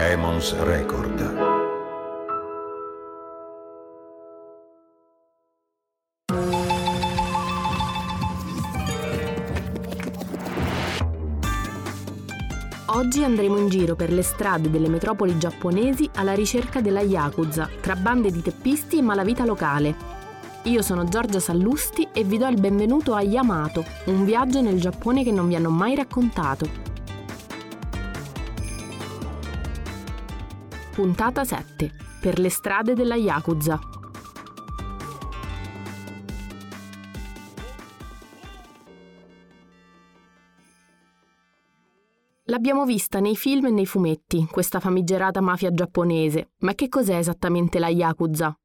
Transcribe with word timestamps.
Emons 0.00 0.56
Record. 0.62 1.36
Oggi 12.86 13.24
andremo 13.24 13.56
in 13.56 13.68
giro 13.68 13.96
per 13.96 14.12
le 14.12 14.22
strade 14.22 14.70
delle 14.70 14.88
metropoli 14.88 15.36
giapponesi 15.36 16.08
alla 16.14 16.32
ricerca 16.32 16.80
della 16.80 17.00
Yakuza, 17.00 17.68
tra 17.80 17.96
bande 17.96 18.30
di 18.30 18.40
teppisti 18.40 18.98
e 18.98 19.02
malavita 19.02 19.44
locale. 19.44 19.96
Io 20.64 20.80
sono 20.80 21.08
Giorgia 21.08 21.40
Sallusti 21.40 22.06
e 22.12 22.22
vi 22.22 22.38
do 22.38 22.46
il 22.46 22.60
benvenuto 22.60 23.14
a 23.14 23.22
Yamato, 23.22 23.84
un 24.04 24.24
viaggio 24.24 24.60
nel 24.60 24.80
Giappone 24.80 25.24
che 25.24 25.32
non 25.32 25.48
vi 25.48 25.56
hanno 25.56 25.70
mai 25.70 25.96
raccontato. 25.96 26.87
Puntata 30.98 31.44
7. 31.44 31.92
Per 32.20 32.40
le 32.40 32.50
strade 32.50 32.94
della 32.94 33.14
Yakuza. 33.14 33.78
L'abbiamo 42.46 42.84
vista 42.84 43.20
nei 43.20 43.36
film 43.36 43.66
e 43.66 43.70
nei 43.70 43.86
fumetti, 43.86 44.44
questa 44.50 44.80
famigerata 44.80 45.40
mafia 45.40 45.70
giapponese, 45.70 46.54
ma 46.62 46.74
che 46.74 46.88
cos'è 46.88 47.16
esattamente 47.16 47.78
la 47.78 47.90
Yakuza? 47.90 48.58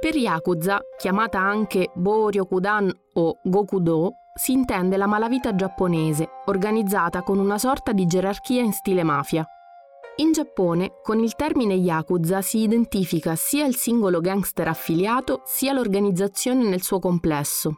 Per 0.00 0.16
Yakuza, 0.16 0.80
chiamata 0.96 1.38
anche 1.38 1.90
Boryokudan 1.94 2.90
o 3.12 3.40
Gokudo, 3.44 4.12
si 4.34 4.52
intende 4.52 4.96
la 4.96 5.06
malavita 5.06 5.54
giapponese, 5.54 6.28
organizzata 6.46 7.22
con 7.22 7.38
una 7.38 7.58
sorta 7.58 7.92
di 7.92 8.06
gerarchia 8.06 8.62
in 8.62 8.72
stile 8.72 9.02
mafia. 9.02 9.46
In 10.16 10.32
Giappone, 10.32 11.00
con 11.02 11.20
il 11.20 11.34
termine 11.34 11.74
Yakuza 11.74 12.42
si 12.42 12.62
identifica 12.62 13.34
sia 13.34 13.66
il 13.66 13.76
singolo 13.76 14.20
gangster 14.20 14.68
affiliato, 14.68 15.42
sia 15.44 15.72
l'organizzazione 15.72 16.68
nel 16.68 16.82
suo 16.82 16.98
complesso, 16.98 17.76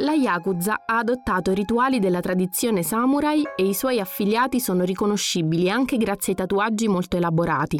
la 0.00 0.12
Yakuza 0.12 0.82
ha 0.86 0.98
adottato 0.98 1.52
rituali 1.52 1.98
della 1.98 2.20
tradizione 2.20 2.82
samurai 2.82 3.42
e 3.54 3.66
i 3.66 3.74
suoi 3.74 4.00
affiliati 4.00 4.58
sono 4.58 4.84
riconoscibili 4.84 5.68
anche 5.68 5.98
grazie 5.98 6.32
ai 6.32 6.38
tatuaggi 6.38 6.88
molto 6.88 7.18
elaborati. 7.18 7.78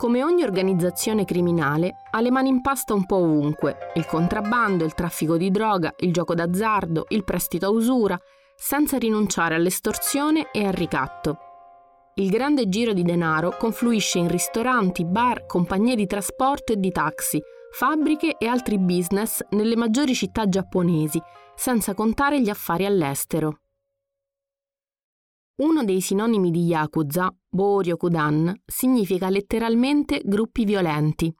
Come 0.00 0.24
ogni 0.24 0.44
organizzazione 0.44 1.26
criminale, 1.26 1.96
ha 2.10 2.22
le 2.22 2.30
mani 2.30 2.48
in 2.48 2.62
pasta 2.62 2.94
un 2.94 3.04
po' 3.04 3.16
ovunque, 3.16 3.92
il 3.96 4.06
contrabbando, 4.06 4.82
il 4.82 4.94
traffico 4.94 5.36
di 5.36 5.50
droga, 5.50 5.92
il 5.98 6.10
gioco 6.10 6.32
d'azzardo, 6.34 7.04
il 7.10 7.22
prestito 7.22 7.66
a 7.66 7.68
usura, 7.68 8.18
senza 8.56 8.96
rinunciare 8.96 9.56
all'estorsione 9.56 10.48
e 10.52 10.64
al 10.64 10.72
ricatto. 10.72 11.36
Il 12.14 12.30
grande 12.30 12.70
giro 12.70 12.94
di 12.94 13.02
denaro 13.02 13.54
confluisce 13.58 14.18
in 14.18 14.28
ristoranti, 14.28 15.04
bar, 15.04 15.44
compagnie 15.44 15.96
di 15.96 16.06
trasporto 16.06 16.72
e 16.72 16.76
di 16.78 16.90
taxi, 16.90 17.38
fabbriche 17.70 18.36
e 18.38 18.46
altri 18.46 18.78
business 18.78 19.42
nelle 19.50 19.76
maggiori 19.76 20.14
città 20.14 20.48
giapponesi, 20.48 21.20
senza 21.54 21.92
contare 21.92 22.40
gli 22.40 22.48
affari 22.48 22.86
all'estero. 22.86 23.58
Uno 25.60 25.84
dei 25.84 26.00
sinonimi 26.00 26.50
di 26.50 26.64
Yakuza, 26.64 27.30
Boryokudan, 27.46 28.62
significa 28.64 29.28
letteralmente 29.28 30.22
gruppi 30.24 30.64
violenti. 30.64 31.30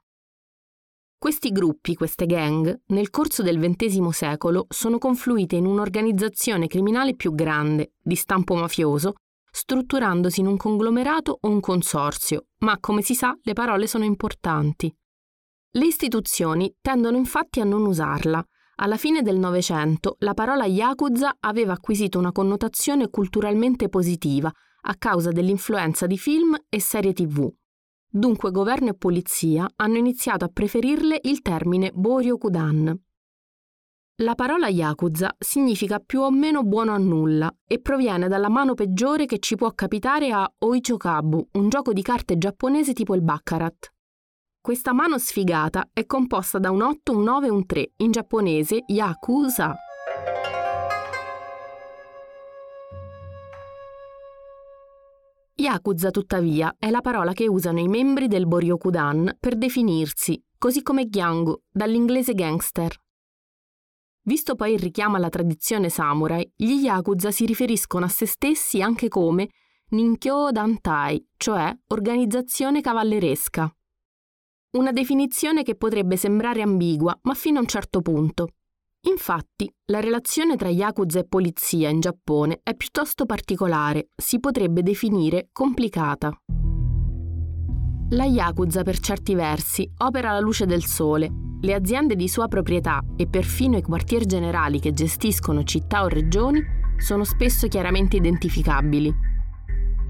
Questi 1.17 1.49
gruppi, 1.49 1.95
queste 1.95 2.27
gang, 2.27 2.81
nel 2.87 3.09
corso 3.09 3.41
del 3.41 3.57
XX 3.57 4.09
secolo 4.09 4.67
sono 4.69 4.99
confluite 4.99 5.55
in 5.55 5.65
un'organizzazione 5.65 6.67
criminale 6.67 7.15
più 7.15 7.33
grande, 7.33 7.93
di 7.99 8.13
stampo 8.13 8.53
mafioso, 8.53 9.13
strutturandosi 9.51 10.41
in 10.41 10.45
un 10.45 10.57
conglomerato 10.57 11.39
o 11.41 11.49
un 11.49 11.59
consorzio, 11.59 12.45
ma 12.59 12.77
come 12.79 13.01
si 13.01 13.15
sa 13.15 13.35
le 13.41 13.53
parole 13.53 13.87
sono 13.87 14.03
importanti. 14.03 14.95
Le 15.71 15.85
istituzioni 15.85 16.71
tendono 16.79 17.17
infatti 17.17 17.59
a 17.59 17.63
non 17.63 17.85
usarla. 17.87 18.45
Alla 18.81 18.97
fine 18.97 19.21
del 19.21 19.37
Novecento 19.37 20.15
la 20.19 20.33
parola 20.33 20.65
Yakuza 20.65 21.37
aveva 21.39 21.73
acquisito 21.73 22.17
una 22.17 22.31
connotazione 22.31 23.11
culturalmente 23.11 23.89
positiva 23.89 24.51
a 24.83 24.95
causa 24.95 25.29
dell'influenza 25.29 26.07
di 26.07 26.17
film 26.17 26.57
e 26.67 26.81
serie 26.81 27.13
tv. 27.13 27.47
Dunque 28.09 28.49
governo 28.49 28.89
e 28.89 28.95
polizia 28.95 29.69
hanno 29.75 29.97
iniziato 29.97 30.45
a 30.45 30.49
preferirle 30.51 31.19
il 31.25 31.43
termine 31.43 31.91
Boryokudan. 31.93 32.99
La 34.23 34.33
parola 34.33 34.67
Yakuza 34.67 35.35
significa 35.37 35.99
più 35.99 36.21
o 36.21 36.31
meno 36.31 36.63
buono 36.63 36.91
a 36.93 36.97
nulla 36.97 37.55
e 37.67 37.79
proviene 37.79 38.27
dalla 38.27 38.49
mano 38.49 38.73
peggiore 38.73 39.27
che 39.27 39.37
ci 39.37 39.55
può 39.55 39.71
capitare 39.73 40.31
a 40.31 40.51
Oichokabu, 40.57 41.49
un 41.51 41.69
gioco 41.69 41.93
di 41.93 42.01
carte 42.01 42.35
giapponese 42.35 42.93
tipo 42.93 43.13
il 43.13 43.21
Baccarat. 43.21 43.93
Questa 44.63 44.93
mano 44.93 45.17
sfigata 45.17 45.89
è 45.91 46.05
composta 46.05 46.59
da 46.59 46.69
un 46.69 46.83
8, 46.83 47.13
un 47.13 47.23
9 47.23 47.47
e 47.47 47.49
un 47.49 47.65
3, 47.65 47.93
in 47.97 48.11
giapponese 48.11 48.83
Yakuza. 48.85 49.75
Yakuza, 55.55 56.11
tuttavia, 56.11 56.75
è 56.77 56.91
la 56.91 57.01
parola 57.01 57.33
che 57.33 57.47
usano 57.47 57.79
i 57.79 57.87
membri 57.87 58.27
del 58.27 58.45
Boryokudan 58.45 59.35
per 59.39 59.57
definirsi, 59.57 60.39
così 60.59 60.83
come 60.83 61.07
Gyangu, 61.07 61.59
dall'inglese 61.71 62.35
gangster. 62.35 62.95
Visto 64.25 64.53
poi 64.53 64.73
il 64.73 64.79
richiamo 64.79 65.15
alla 65.15 65.29
tradizione 65.29 65.89
samurai, 65.89 66.47
gli 66.55 66.83
Yakuza 66.83 67.31
si 67.31 67.47
riferiscono 67.47 68.05
a 68.05 68.09
se 68.09 68.27
stessi 68.27 68.79
anche 68.79 69.07
come 69.07 69.49
Ninkyo 69.89 70.51
Dantai, 70.51 71.29
cioè 71.35 71.75
organizzazione 71.87 72.81
cavalleresca. 72.81 73.75
Una 74.73 74.93
definizione 74.93 75.63
che 75.63 75.75
potrebbe 75.75 76.15
sembrare 76.15 76.61
ambigua, 76.61 77.13
ma 77.23 77.33
fino 77.33 77.57
a 77.57 77.61
un 77.61 77.67
certo 77.67 78.01
punto. 78.01 78.47
Infatti, 79.09 79.69
la 79.87 79.99
relazione 79.99 80.55
tra 80.55 80.69
Yakuza 80.69 81.19
e 81.19 81.25
polizia 81.25 81.89
in 81.89 81.99
Giappone 81.99 82.61
è 82.63 82.73
piuttosto 82.73 83.25
particolare, 83.25 84.07
si 84.15 84.39
potrebbe 84.39 84.81
definire 84.81 85.49
complicata. 85.51 86.31
La 88.11 88.23
Yakuza, 88.23 88.83
per 88.83 88.99
certi 88.99 89.35
versi, 89.35 89.91
opera 89.97 90.29
alla 90.29 90.39
luce 90.39 90.65
del 90.65 90.85
sole. 90.85 91.29
Le 91.59 91.73
aziende 91.73 92.15
di 92.15 92.29
sua 92.29 92.47
proprietà 92.47 93.01
e 93.17 93.27
perfino 93.27 93.75
i 93.75 93.81
quartier 93.81 94.23
generali 94.23 94.79
che 94.79 94.93
gestiscono 94.93 95.63
città 95.63 96.03
o 96.03 96.07
regioni 96.07 96.63
sono 96.95 97.25
spesso 97.25 97.67
chiaramente 97.67 98.15
identificabili. 98.15 99.30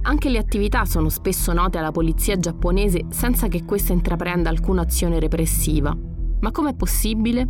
Anche 0.03 0.29
le 0.29 0.39
attività 0.39 0.84
sono 0.85 1.09
spesso 1.09 1.53
note 1.53 1.78
alla 1.78 1.91
polizia 1.91 2.35
giapponese 2.35 3.06
senza 3.09 3.47
che 3.47 3.63
questa 3.63 3.94
intraprenda 3.94 4.50
alcuna 4.50 4.81
azione 4.81 5.19
repressiva. 5.19 5.95
Ma 6.39 6.51
com'è 6.51 6.73
possibile? 6.73 7.47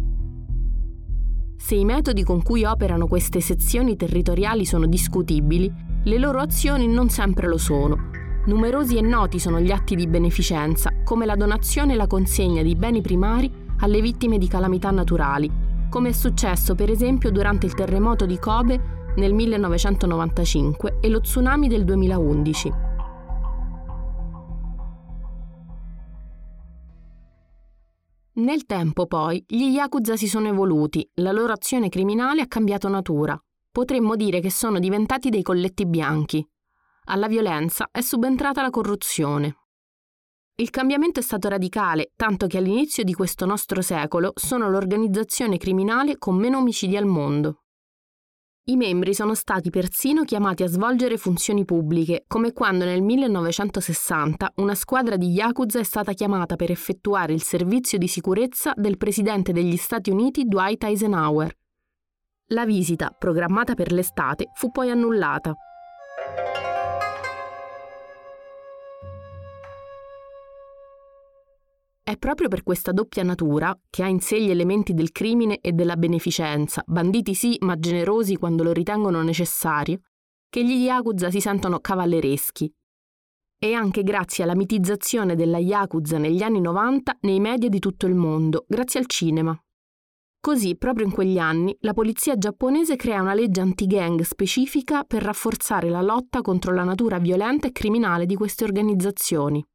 Se 1.55 1.75
i 1.75 1.85
metodi 1.85 2.23
con 2.23 2.41
cui 2.41 2.65
operano 2.65 3.07
queste 3.07 3.39
sezioni 3.39 3.95
territoriali 3.95 4.65
sono 4.65 4.85
discutibili, 4.85 5.71
le 6.03 6.17
loro 6.17 6.39
azioni 6.39 6.87
non 6.87 7.09
sempre 7.09 7.47
lo 7.47 7.57
sono. 7.57 8.09
Numerosi 8.47 8.97
e 8.97 9.01
noti 9.01 9.39
sono 9.39 9.61
gli 9.61 9.71
atti 9.71 9.95
di 9.95 10.07
beneficenza, 10.07 10.91
come 11.05 11.25
la 11.25 11.35
donazione 11.35 11.93
e 11.93 11.95
la 11.95 12.07
consegna 12.07 12.63
di 12.63 12.75
beni 12.75 12.99
primari 13.01 13.49
alle 13.77 14.01
vittime 14.01 14.37
di 14.37 14.47
calamità 14.47 14.91
naturali, 14.91 15.49
come 15.89 16.09
è 16.09 16.13
successo 16.13 16.75
per 16.75 16.89
esempio 16.89 17.31
durante 17.31 17.65
il 17.65 17.75
terremoto 17.75 18.25
di 18.25 18.39
Kobe 18.39 19.00
nel 19.17 19.33
1995 19.33 20.97
e 21.01 21.09
lo 21.09 21.21
tsunami 21.21 21.67
del 21.67 21.83
2011. 21.83 22.71
Nel 28.33 28.65
tempo 28.65 29.07
poi 29.07 29.43
gli 29.45 29.65
Yakuza 29.65 30.15
si 30.15 30.27
sono 30.27 30.47
evoluti, 30.47 31.07
la 31.15 31.31
loro 31.31 31.53
azione 31.53 31.89
criminale 31.89 32.41
ha 32.41 32.47
cambiato 32.47 32.87
natura. 32.87 33.39
Potremmo 33.69 34.15
dire 34.15 34.39
che 34.39 34.49
sono 34.49 34.79
diventati 34.79 35.29
dei 35.29 35.41
colletti 35.41 35.85
bianchi. 35.85 36.45
Alla 37.05 37.27
violenza 37.27 37.89
è 37.91 38.01
subentrata 38.01 38.61
la 38.61 38.69
corruzione. 38.69 39.55
Il 40.55 40.69
cambiamento 40.69 41.19
è 41.19 41.23
stato 41.23 41.49
radicale, 41.49 42.11
tanto 42.15 42.47
che 42.47 42.57
all'inizio 42.57 43.03
di 43.03 43.13
questo 43.13 43.45
nostro 43.45 43.81
secolo 43.81 44.31
sono 44.35 44.69
l'organizzazione 44.69 45.57
criminale 45.57 46.17
con 46.17 46.35
meno 46.35 46.59
omicidi 46.59 46.95
al 46.95 47.05
mondo. 47.05 47.60
I 48.65 48.75
membri 48.75 49.15
sono 49.15 49.33
stati 49.33 49.71
persino 49.71 50.23
chiamati 50.23 50.61
a 50.61 50.67
svolgere 50.67 51.17
funzioni 51.17 51.65
pubbliche, 51.65 52.25
come 52.27 52.53
quando 52.53 52.85
nel 52.85 53.01
1960 53.01 54.53
una 54.57 54.75
squadra 54.75 55.17
di 55.17 55.29
Yakuza 55.29 55.79
è 55.79 55.83
stata 55.83 56.13
chiamata 56.13 56.55
per 56.55 56.69
effettuare 56.69 57.33
il 57.33 57.41
servizio 57.41 57.97
di 57.97 58.07
sicurezza 58.07 58.71
del 58.75 58.97
presidente 58.97 59.51
degli 59.51 59.77
Stati 59.77 60.11
Uniti 60.11 60.43
Dwight 60.45 60.83
Eisenhower. 60.83 61.51
La 62.49 62.65
visita, 62.65 63.09
programmata 63.17 63.73
per 63.73 63.91
l'estate, 63.91 64.51
fu 64.53 64.69
poi 64.69 64.91
annullata. 64.91 65.55
È 72.11 72.17
proprio 72.17 72.49
per 72.49 72.63
questa 72.63 72.91
doppia 72.91 73.23
natura, 73.23 73.73
che 73.89 74.03
ha 74.03 74.07
in 74.09 74.19
sé 74.19 74.43
gli 74.43 74.49
elementi 74.49 74.93
del 74.93 75.13
crimine 75.13 75.61
e 75.61 75.71
della 75.71 75.95
beneficenza, 75.95 76.83
banditi 76.85 77.33
sì, 77.33 77.55
ma 77.61 77.79
generosi 77.79 78.35
quando 78.35 78.63
lo 78.63 78.73
ritengono 78.73 79.21
necessario, 79.21 80.01
che 80.49 80.61
gli 80.61 80.83
Yakuza 80.83 81.31
si 81.31 81.39
sentono 81.39 81.79
cavallereschi. 81.79 82.69
E 83.57 83.73
anche 83.73 84.03
grazie 84.03 84.43
alla 84.43 84.57
mitizzazione 84.57 85.35
della 85.35 85.57
Yakuza 85.59 86.17
negli 86.17 86.41
anni 86.43 86.59
90 86.59 87.19
nei 87.21 87.39
media 87.39 87.69
di 87.69 87.79
tutto 87.79 88.07
il 88.07 88.15
mondo, 88.15 88.65
grazie 88.67 88.99
al 88.99 89.05
cinema. 89.05 89.57
Così, 90.41 90.75
proprio 90.75 91.05
in 91.05 91.13
quegli 91.13 91.37
anni, 91.37 91.73
la 91.79 91.93
polizia 91.93 92.37
giapponese 92.37 92.97
crea 92.97 93.21
una 93.21 93.33
legge 93.33 93.61
anti-gang 93.61 94.19
specifica 94.23 95.05
per 95.05 95.23
rafforzare 95.23 95.87
la 95.87 96.01
lotta 96.01 96.41
contro 96.41 96.73
la 96.73 96.83
natura 96.83 97.19
violenta 97.19 97.67
e 97.67 97.71
criminale 97.71 98.25
di 98.25 98.35
queste 98.35 98.65
organizzazioni. 98.65 99.65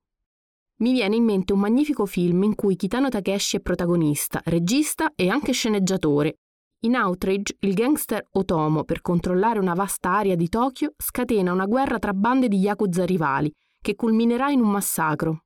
Mi 0.78 0.92
viene 0.92 1.16
in 1.16 1.24
mente 1.24 1.54
un 1.54 1.60
magnifico 1.60 2.04
film 2.04 2.42
in 2.42 2.54
cui 2.54 2.76
Kitano 2.76 3.08
Takeshi 3.08 3.56
è 3.56 3.60
protagonista, 3.60 4.42
regista 4.44 5.12
e 5.14 5.30
anche 5.30 5.52
sceneggiatore. 5.52 6.40
In 6.80 6.96
Outrage, 6.96 7.56
il 7.60 7.72
gangster 7.72 8.22
Otomo, 8.32 8.84
per 8.84 9.00
controllare 9.00 9.58
una 9.58 9.72
vasta 9.72 10.10
area 10.10 10.34
di 10.34 10.50
Tokyo, 10.50 10.92
scatena 10.98 11.50
una 11.50 11.64
guerra 11.64 11.98
tra 11.98 12.12
bande 12.12 12.48
di 12.48 12.58
yakuza 12.58 13.06
rivali, 13.06 13.50
che 13.80 13.94
culminerà 13.94 14.50
in 14.50 14.60
un 14.60 14.68
massacro. 14.68 15.44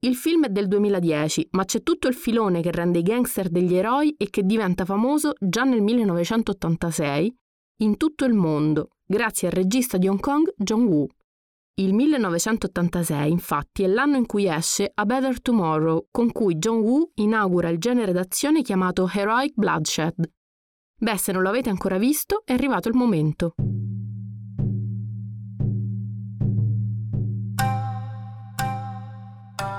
Il 0.00 0.16
film 0.16 0.44
è 0.44 0.48
del 0.50 0.68
2010, 0.68 1.48
ma 1.52 1.64
c'è 1.64 1.82
tutto 1.82 2.06
il 2.08 2.14
filone 2.14 2.60
che 2.60 2.72
rende 2.72 2.98
i 2.98 3.02
gangster 3.02 3.48
degli 3.48 3.74
eroi 3.74 4.14
e 4.18 4.28
che 4.28 4.42
diventa 4.42 4.84
famoso 4.84 5.32
già 5.40 5.62
nel 5.62 5.80
1986 5.80 7.34
in 7.78 7.96
tutto 7.96 8.26
il 8.26 8.34
mondo, 8.34 8.90
grazie 9.06 9.48
al 9.48 9.54
regista 9.54 9.96
di 9.96 10.08
Hong 10.08 10.20
Kong 10.20 10.52
John 10.58 10.84
Woo. 10.84 11.08
Il 11.76 11.94
1986, 11.94 13.30
infatti, 13.30 13.82
è 13.82 13.86
l'anno 13.86 14.18
in 14.18 14.26
cui 14.26 14.46
esce 14.46 14.90
A 14.92 15.06
Better 15.06 15.40
Tomorrow, 15.40 16.08
con 16.10 16.30
cui 16.30 16.56
John 16.56 16.80
Woo 16.80 17.12
inaugura 17.14 17.70
il 17.70 17.78
genere 17.78 18.12
d'azione 18.12 18.60
chiamato 18.60 19.08
Heroic 19.10 19.54
Bloodshed. 19.54 20.30
Beh, 20.98 21.16
se 21.16 21.32
non 21.32 21.40
lo 21.40 21.48
avete 21.48 21.70
ancora 21.70 21.96
visto, 21.96 22.42
è 22.44 22.52
arrivato 22.52 22.88
il 22.88 22.94
momento. 22.94 23.54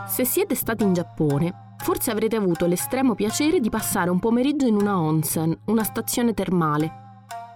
Se 0.07 0.25
siete 0.25 0.56
stati 0.56 0.84
in 0.84 0.94
Giappone, 0.94 1.75
forse 1.78 2.10
avrete 2.10 2.36
avuto 2.36 2.66
l'estremo 2.66 3.13
piacere 3.13 3.60
di 3.60 3.69
passare 3.69 4.10
un 4.10 4.18
pomeriggio 4.18 4.66
in 4.66 4.75
una 4.75 5.00
onsen, 5.00 5.56
una 5.68 5.84
stazione 5.84 6.34
termale. 6.34 6.92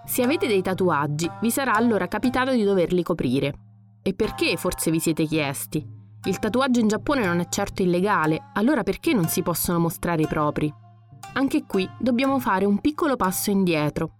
Se 0.06 0.22
avete 0.22 0.45
dei 0.45 0.62
tatuaggi, 0.62 1.28
vi 1.42 1.50
sarà 1.50 1.74
allora 1.74 2.07
capitato 2.07 2.51
di 2.51 2.63
doverli 2.63 3.01
coprire. 3.01 3.67
E 4.07 4.13
perché 4.13 4.56
forse 4.56 4.89
vi 4.89 5.01
siete 5.01 5.25
chiesti? 5.25 5.86
Il 6.24 6.39
tatuaggio 6.39 6.80
in 6.80 6.88
Giappone 6.88 7.25
non 7.25 7.42
è 7.42 7.50
certo 7.50 7.81
illegale, 7.81 8.51
allora 8.54 8.81
perché 8.81 9.12
non 9.12 9.27
si 9.27 9.42
possono 9.42 9.80
mostrare 9.80 10.21
i 10.21 10.27
propri? 10.27 10.74
Anche 11.33 11.65
qui 11.65 11.86
dobbiamo 12.00 12.39
fare 12.39 12.63
un 12.63 12.80
piccolo 12.80 13.18
passo 13.18 13.51
indietro. 13.51 14.12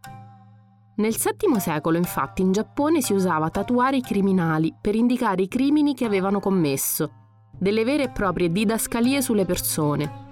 Nel 0.98 1.16
VII 1.16 1.58
secolo, 1.62 1.96
infatti, 1.96 2.42
in 2.42 2.52
Giappone 2.52 3.00
si 3.00 3.14
usava 3.14 3.50
tatuare 3.50 3.96
i 3.96 4.02
criminali 4.02 4.76
per 4.78 4.94
indicare 4.94 5.44
i 5.44 5.48
crimini 5.48 5.94
che 5.94 6.04
avevano 6.04 6.42
commesso 6.42 7.10
delle 7.58 7.86
vere 7.86 8.04
e 8.04 8.10
proprie 8.10 8.52
didascalie 8.52 9.22
sulle 9.22 9.46
persone. 9.46 10.26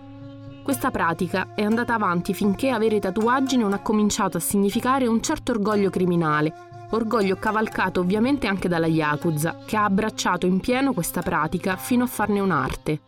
Questa 0.66 0.92
pratica 0.92 1.54
è 1.56 1.64
andata 1.64 1.94
avanti 1.94 2.34
finché 2.34 2.72
avere 2.72 2.98
i 2.98 3.00
tatuaggi 3.00 3.56
non 3.56 3.72
ha 3.72 3.80
cominciato 3.80 4.36
a 4.36 4.42
significare 4.42 5.08
un 5.08 5.22
certo 5.22 5.54
orgoglio 5.54 5.90
criminale, 5.90 6.75
orgoglio 6.92 7.36
cavalcato 7.36 8.00
ovviamente 8.00 8.48
anche 8.48 8.68
dalla 8.68 8.88
Yakuza, 8.88 9.58
che 9.66 9.78
ha 9.78 9.84
abbracciato 9.86 10.46
in 10.46 10.60
pieno 10.60 10.94
questa 10.94 11.22
pratica 11.22 11.76
fino 11.76 12.04
a 12.04 12.08
farne 12.08 12.40
un'arte. 12.40 13.00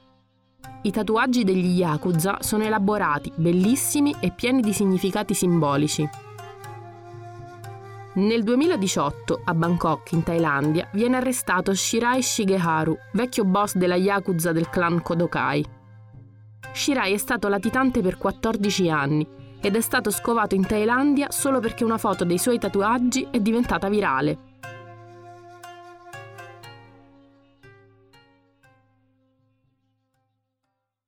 I 0.82 0.92
tatuaggi 0.92 1.44
degli 1.44 1.78
Yakuza 1.78 2.38
sono 2.42 2.64
elaborati, 2.64 3.32
bellissimi 3.36 4.16
e 4.20 4.32
pieni 4.32 4.62
di 4.62 4.74
significati 4.74 5.34
simbolici. 5.34 6.08
Nel 8.16 8.44
2018, 8.44 9.42
a 9.44 9.54
Bangkok, 9.54 10.12
in 10.14 10.24
Thailandia, 10.24 10.90
viene 10.94 11.18
arrestato 11.18 11.74
Shirai 11.74 12.22
Shigeharu, 12.22 12.98
vecchio 13.14 13.44
boss 13.44 13.76
della 13.76 13.96
Yakuza 13.96 14.52
del 14.52 14.70
clan 14.70 15.02
Kodokai. 15.02 15.64
Shirai 16.72 17.14
è 17.14 17.18
stato 17.18 17.48
latitante 17.48 18.02
per 18.02 18.18
14 18.18 18.90
anni 18.90 19.28
ed 19.68 19.76
è 19.76 19.82
stato 19.82 20.12
scovato 20.12 20.56
in 20.56 20.66
Thailandia 20.66 21.30
solo 21.30 21.60
perché 21.60 21.84
una 21.84 21.98
foto 21.98 22.24
dei 22.24 22.38
suoi 22.38 22.58
tatuaggi 22.58 23.28
è 23.30 23.42
diventata 23.42 23.90
virale. 23.90 24.40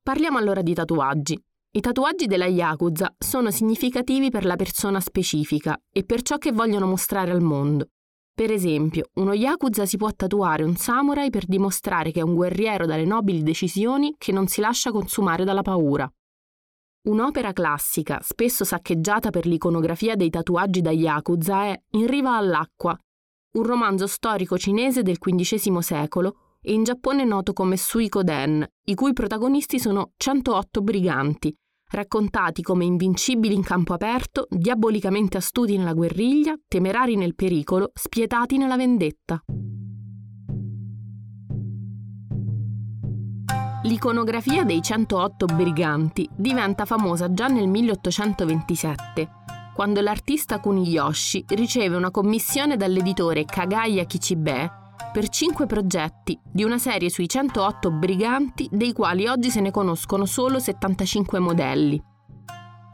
Parliamo 0.02 0.36
allora 0.36 0.60
di 0.60 0.74
tatuaggi. 0.74 1.42
I 1.72 1.80
tatuaggi 1.80 2.26
della 2.26 2.44
Yakuza 2.44 3.14
sono 3.16 3.50
significativi 3.50 4.28
per 4.28 4.44
la 4.44 4.56
persona 4.56 5.00
specifica 5.00 5.80
e 5.90 6.04
per 6.04 6.20
ciò 6.20 6.36
che 6.36 6.52
vogliono 6.52 6.86
mostrare 6.86 7.30
al 7.30 7.40
mondo. 7.40 7.86
Per 8.34 8.50
esempio, 8.52 9.06
uno 9.14 9.32
Yakuza 9.32 9.86
si 9.86 9.96
può 9.96 10.10
tatuare 10.12 10.64
un 10.64 10.76
samurai 10.76 11.30
per 11.30 11.46
dimostrare 11.46 12.10
che 12.10 12.20
è 12.20 12.24
un 12.24 12.34
guerriero 12.34 12.84
dalle 12.84 13.06
nobili 13.06 13.42
decisioni 13.42 14.16
che 14.18 14.32
non 14.32 14.48
si 14.48 14.60
lascia 14.60 14.90
consumare 14.90 15.44
dalla 15.44 15.62
paura. 15.62 16.10
Un'opera 17.02 17.54
classica, 17.54 18.20
spesso 18.22 18.62
saccheggiata 18.62 19.30
per 19.30 19.46
l'iconografia 19.46 20.16
dei 20.16 20.28
tatuaggi 20.28 20.82
da 20.82 20.90
Yakuza, 20.90 21.64
è 21.64 21.82
In 21.92 22.06
riva 22.06 22.36
all'acqua, 22.36 22.94
un 23.52 23.62
romanzo 23.62 24.06
storico 24.06 24.58
cinese 24.58 25.02
del 25.02 25.18
XV 25.18 25.78
secolo 25.78 26.34
e 26.60 26.74
in 26.74 26.84
Giappone 26.84 27.24
noto 27.24 27.54
come 27.54 27.78
Suikoden, 27.78 28.66
i 28.84 28.94
cui 28.94 29.14
protagonisti 29.14 29.78
sono 29.78 30.12
108 30.14 30.82
briganti, 30.82 31.56
raccontati 31.90 32.60
come 32.60 32.84
invincibili 32.84 33.54
in 33.54 33.62
campo 33.62 33.94
aperto, 33.94 34.46
diabolicamente 34.50 35.38
astuti 35.38 35.78
nella 35.78 35.94
guerriglia, 35.94 36.54
temerari 36.68 37.16
nel 37.16 37.34
pericolo, 37.34 37.92
spietati 37.94 38.58
nella 38.58 38.76
vendetta. 38.76 39.42
L'iconografia 43.84 44.62
dei 44.64 44.82
108 44.82 45.46
briganti 45.46 46.28
diventa 46.36 46.84
famosa 46.84 47.32
già 47.32 47.46
nel 47.46 47.66
1827, 47.66 49.28
quando 49.74 50.02
l'artista 50.02 50.60
Kuniyoshi 50.60 51.46
riceve 51.48 51.96
una 51.96 52.10
commissione 52.10 52.76
dall'editore 52.76 53.46
Kagaya 53.46 54.04
Kichibe 54.04 54.70
per 55.10 55.30
cinque 55.30 55.64
progetti 55.64 56.38
di 56.42 56.62
una 56.62 56.76
serie 56.76 57.08
sui 57.08 57.26
108 57.26 57.90
briganti 57.90 58.68
dei 58.70 58.92
quali 58.92 59.26
oggi 59.26 59.48
se 59.48 59.62
ne 59.62 59.70
conoscono 59.70 60.26
solo 60.26 60.58
75 60.58 61.38
modelli. 61.38 61.98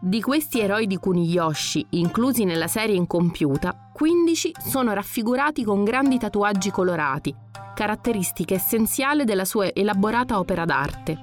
Di 0.00 0.20
questi 0.20 0.60
eroi 0.60 0.86
di 0.86 0.98
Kuniyoshi, 0.98 1.84
inclusi 1.90 2.44
nella 2.44 2.68
serie 2.68 2.94
incompiuta, 2.94 3.85
15 3.96 4.52
sono 4.58 4.92
raffigurati 4.92 5.64
con 5.64 5.82
grandi 5.82 6.18
tatuaggi 6.18 6.70
colorati, 6.70 7.34
caratteristica 7.74 8.52
essenziale 8.52 9.24
della 9.24 9.46
sua 9.46 9.72
elaborata 9.72 10.38
opera 10.38 10.66
d'arte. 10.66 11.18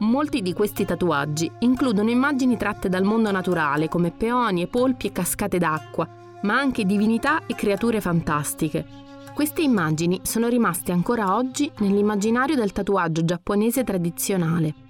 Molti 0.00 0.42
di 0.42 0.52
questi 0.52 0.84
tatuaggi 0.84 1.50
includono 1.60 2.10
immagini 2.10 2.58
tratte 2.58 2.90
dal 2.90 3.04
mondo 3.04 3.30
naturale 3.30 3.88
come 3.88 4.10
peoni, 4.10 4.66
polpi 4.66 5.06
e 5.06 5.12
cascate 5.12 5.56
d'acqua, 5.56 6.06
ma 6.42 6.58
anche 6.58 6.84
divinità 6.84 7.46
e 7.46 7.54
creature 7.54 8.02
fantastiche, 8.02 8.84
queste 9.32 9.62
immagini 9.62 10.20
sono 10.22 10.48
rimaste 10.48 10.92
ancora 10.92 11.34
oggi 11.34 11.72
nell'immaginario 11.78 12.56
del 12.56 12.72
tatuaggio 12.72 13.24
giapponese 13.24 13.84
tradizionale. 13.84 14.89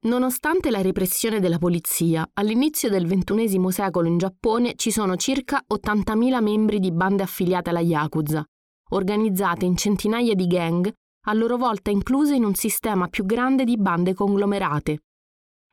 Nonostante 0.00 0.70
la 0.70 0.80
repressione 0.80 1.40
della 1.40 1.58
polizia, 1.58 2.28
all'inizio 2.34 2.88
del 2.88 3.04
XXI 3.04 3.72
secolo 3.72 4.06
in 4.06 4.16
Giappone 4.16 4.76
ci 4.76 4.92
sono 4.92 5.16
circa 5.16 5.64
80.000 5.66 6.40
membri 6.40 6.78
di 6.78 6.92
bande 6.92 7.24
affiliate 7.24 7.70
alla 7.70 7.80
Yakuza, 7.80 8.44
organizzate 8.90 9.64
in 9.64 9.76
centinaia 9.76 10.34
di 10.34 10.46
gang, 10.46 10.88
a 11.26 11.32
loro 11.32 11.56
volta 11.56 11.90
incluse 11.90 12.36
in 12.36 12.44
un 12.44 12.54
sistema 12.54 13.08
più 13.08 13.24
grande 13.26 13.64
di 13.64 13.76
bande 13.76 14.14
conglomerate. 14.14 15.00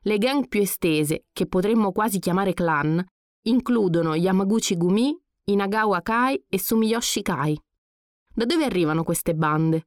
Le 0.02 0.18
gang 0.18 0.48
più 0.48 0.60
estese, 0.60 1.26
che 1.32 1.46
potremmo 1.46 1.92
quasi 1.92 2.18
chiamare 2.18 2.52
clan, 2.52 3.04
includono 3.42 4.16
Yamaguchi 4.16 4.76
Gumi, 4.76 5.16
Inagawa 5.44 6.02
Kai 6.02 6.44
e 6.48 6.58
Sumiyoshi 6.58 7.22
Kai. 7.22 7.56
Da 8.34 8.44
dove 8.44 8.64
arrivano 8.64 9.04
queste 9.04 9.34
bande? 9.34 9.86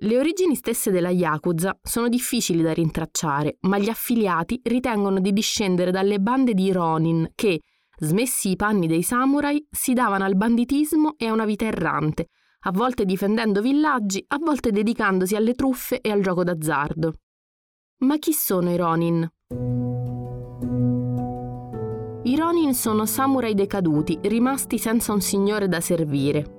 Le 0.00 0.18
origini 0.18 0.54
stesse 0.54 0.90
della 0.90 1.08
Yakuza 1.08 1.78
sono 1.82 2.10
difficili 2.10 2.60
da 2.60 2.74
rintracciare, 2.74 3.56
ma 3.60 3.78
gli 3.78 3.88
affiliati 3.88 4.60
ritengono 4.64 5.20
di 5.20 5.32
discendere 5.32 5.90
dalle 5.90 6.18
bande 6.18 6.52
di 6.52 6.70
Ronin 6.70 7.30
che, 7.34 7.62
smessi 7.98 8.50
i 8.50 8.56
panni 8.56 8.88
dei 8.88 9.02
samurai, 9.02 9.66
si 9.70 9.94
davano 9.94 10.24
al 10.24 10.36
banditismo 10.36 11.14
e 11.16 11.28
a 11.28 11.32
una 11.32 11.46
vita 11.46 11.64
errante, 11.64 12.26
a 12.64 12.72
volte 12.72 13.06
difendendo 13.06 13.62
villaggi, 13.62 14.22
a 14.28 14.36
volte 14.38 14.70
dedicandosi 14.70 15.34
alle 15.34 15.54
truffe 15.54 16.02
e 16.02 16.10
al 16.10 16.20
gioco 16.20 16.44
d'azzardo. 16.44 17.14
Ma 18.00 18.18
chi 18.18 18.34
sono 18.34 18.70
i 18.70 18.76
Ronin? 18.76 19.26
I 22.22 22.36
Ronin 22.36 22.74
sono 22.74 23.06
samurai 23.06 23.54
decaduti, 23.54 24.18
rimasti 24.24 24.76
senza 24.76 25.14
un 25.14 25.22
signore 25.22 25.68
da 25.68 25.80
servire. 25.80 26.55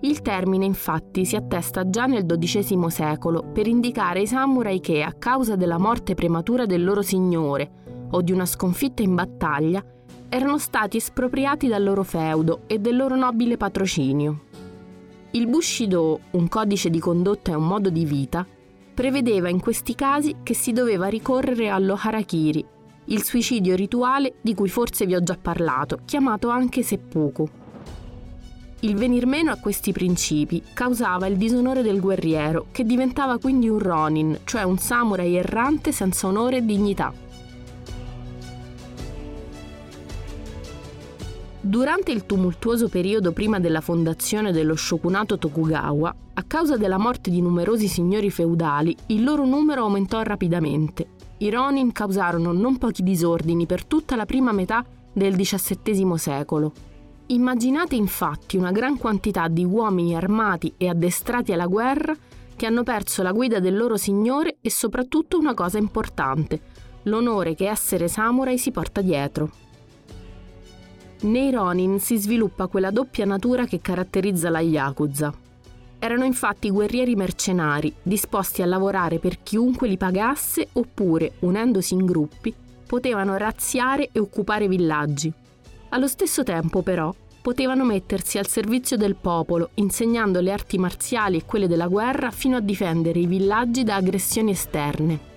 Il 0.00 0.20
termine 0.20 0.64
infatti 0.64 1.24
si 1.24 1.36
attesta 1.36 1.88
già 1.88 2.06
nel 2.06 2.26
XII 2.26 2.90
secolo 2.90 3.42
per 3.42 3.66
indicare 3.66 4.20
i 4.20 4.26
samurai 4.26 4.78
che, 4.80 5.02
a 5.02 5.12
causa 5.12 5.56
della 5.56 5.78
morte 5.78 6.14
prematura 6.14 6.66
del 6.66 6.84
loro 6.84 7.02
signore 7.02 7.70
o 8.10 8.20
di 8.20 8.30
una 8.30 8.46
sconfitta 8.46 9.02
in 9.02 9.14
battaglia, 9.14 9.82
erano 10.28 10.58
stati 10.58 10.98
espropriati 10.98 11.66
dal 11.66 11.82
loro 11.82 12.02
feudo 12.02 12.62
e 12.66 12.78
del 12.78 12.96
loro 12.96 13.16
nobile 13.16 13.56
patrocinio. 13.56 14.40
Il 15.32 15.48
Bushido, 15.48 16.20
un 16.32 16.48
codice 16.48 16.90
di 16.90 16.98
condotta 16.98 17.52
e 17.52 17.54
un 17.54 17.66
modo 17.66 17.90
di 17.90 18.04
vita, 18.04 18.46
prevedeva 18.94 19.48
in 19.48 19.60
questi 19.60 19.94
casi 19.94 20.36
che 20.42 20.54
si 20.54 20.72
doveva 20.72 21.06
ricorrere 21.06 21.68
allo 21.68 21.98
harakiri, 22.00 22.64
il 23.06 23.22
suicidio 23.22 23.76
rituale 23.76 24.34
di 24.40 24.54
cui 24.54 24.68
forse 24.68 25.06
vi 25.06 25.14
ho 25.14 25.22
già 25.22 25.38
parlato, 25.40 26.00
chiamato 26.04 26.48
anche 26.48 26.82
seppuku. 26.82 27.48
Il 28.86 28.94
venir 28.94 29.26
meno 29.26 29.50
a 29.50 29.56
questi 29.56 29.90
principi 29.90 30.62
causava 30.72 31.26
il 31.26 31.36
disonore 31.36 31.82
del 31.82 31.98
guerriero, 31.98 32.66
che 32.70 32.84
diventava 32.84 33.36
quindi 33.36 33.68
un 33.68 33.80
ronin, 33.80 34.38
cioè 34.44 34.62
un 34.62 34.78
samurai 34.78 35.34
errante 35.34 35.90
senza 35.90 36.28
onore 36.28 36.58
e 36.58 36.64
dignità. 36.64 37.12
Durante 41.60 42.12
il 42.12 42.26
tumultuoso 42.26 42.88
periodo 42.88 43.32
prima 43.32 43.58
della 43.58 43.80
fondazione 43.80 44.52
dello 44.52 44.76
shogunato 44.76 45.36
Tokugawa, 45.36 46.14
a 46.34 46.42
causa 46.44 46.76
della 46.76 46.96
morte 46.96 47.28
di 47.28 47.42
numerosi 47.42 47.88
signori 47.88 48.30
feudali, 48.30 48.96
il 49.06 49.24
loro 49.24 49.44
numero 49.44 49.82
aumentò 49.82 50.22
rapidamente. 50.22 51.08
I 51.38 51.50
Ronin 51.50 51.90
causarono 51.90 52.52
non 52.52 52.78
pochi 52.78 53.02
disordini 53.02 53.66
per 53.66 53.84
tutta 53.84 54.14
la 54.14 54.26
prima 54.26 54.52
metà 54.52 54.84
del 55.12 55.34
XVII 55.34 56.16
secolo. 56.18 56.72
Immaginate 57.28 57.96
infatti 57.96 58.56
una 58.56 58.70
gran 58.70 58.96
quantità 58.96 59.48
di 59.48 59.64
uomini 59.64 60.14
armati 60.14 60.74
e 60.76 60.86
addestrati 60.88 61.52
alla 61.52 61.66
guerra 61.66 62.14
che 62.54 62.66
hanno 62.66 62.84
perso 62.84 63.24
la 63.24 63.32
guida 63.32 63.58
del 63.58 63.76
loro 63.76 63.96
signore 63.96 64.58
e 64.60 64.70
soprattutto 64.70 65.36
una 65.36 65.52
cosa 65.52 65.76
importante, 65.76 66.60
l'onore 67.02 67.56
che 67.56 67.68
essere 67.68 68.06
samurai 68.06 68.58
si 68.58 68.70
porta 68.70 69.00
dietro. 69.00 69.50
Nei 71.22 71.50
Ronin 71.50 71.98
si 71.98 72.16
sviluppa 72.16 72.68
quella 72.68 72.92
doppia 72.92 73.24
natura 73.24 73.66
che 73.66 73.80
caratterizza 73.80 74.48
la 74.48 74.60
Yakuza. 74.60 75.34
Erano 75.98 76.24
infatti 76.24 76.70
guerrieri 76.70 77.16
mercenari, 77.16 77.92
disposti 78.02 78.62
a 78.62 78.66
lavorare 78.66 79.18
per 79.18 79.42
chiunque 79.42 79.88
li 79.88 79.96
pagasse 79.96 80.68
oppure, 80.74 81.32
unendosi 81.40 81.94
in 81.94 82.04
gruppi, 82.06 82.54
potevano 82.86 83.36
razziare 83.36 84.10
e 84.12 84.20
occupare 84.20 84.68
villaggi. 84.68 85.32
Allo 85.90 86.08
stesso 86.08 86.42
tempo, 86.42 86.82
però, 86.82 87.14
potevano 87.40 87.84
mettersi 87.84 88.38
al 88.38 88.48
servizio 88.48 88.96
del 88.96 89.14
popolo, 89.14 89.70
insegnando 89.74 90.40
le 90.40 90.50
arti 90.50 90.78
marziali 90.78 91.36
e 91.36 91.44
quelle 91.44 91.68
della 91.68 91.86
guerra 91.86 92.30
fino 92.32 92.56
a 92.56 92.60
difendere 92.60 93.20
i 93.20 93.26
villaggi 93.26 93.84
da 93.84 93.94
aggressioni 93.94 94.50
esterne. 94.50 95.34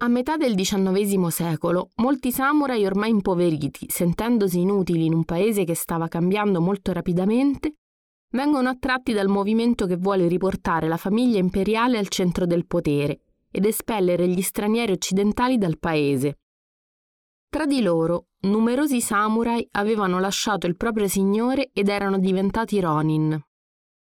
A 0.00 0.08
metà 0.08 0.38
del 0.38 0.54
XIX 0.54 1.26
secolo, 1.26 1.90
molti 1.96 2.32
samurai 2.32 2.86
ormai 2.86 3.10
impoveriti, 3.10 3.86
sentendosi 3.90 4.60
inutili 4.60 5.04
in 5.04 5.12
un 5.12 5.24
paese 5.24 5.64
che 5.64 5.74
stava 5.74 6.08
cambiando 6.08 6.62
molto 6.62 6.92
rapidamente, 6.92 7.74
vengono 8.30 8.68
attratti 8.68 9.12
dal 9.12 9.28
movimento 9.28 9.86
che 9.86 9.96
vuole 9.96 10.28
riportare 10.28 10.88
la 10.88 10.96
famiglia 10.96 11.38
imperiale 11.38 11.98
al 11.98 12.08
centro 12.08 12.46
del 12.46 12.66
potere 12.66 13.20
ed 13.50 13.64
espellere 13.64 14.28
gli 14.28 14.42
stranieri 14.42 14.92
occidentali 14.92 15.56
dal 15.56 15.78
paese. 15.78 16.38
Tra 17.48 17.64
di 17.64 17.80
loro, 17.80 18.26
numerosi 18.40 19.00
samurai 19.00 19.66
avevano 19.72 20.20
lasciato 20.20 20.66
il 20.66 20.76
proprio 20.76 21.08
signore 21.08 21.70
ed 21.72 21.88
erano 21.88 22.18
diventati 22.18 22.78
ronin. 22.78 23.40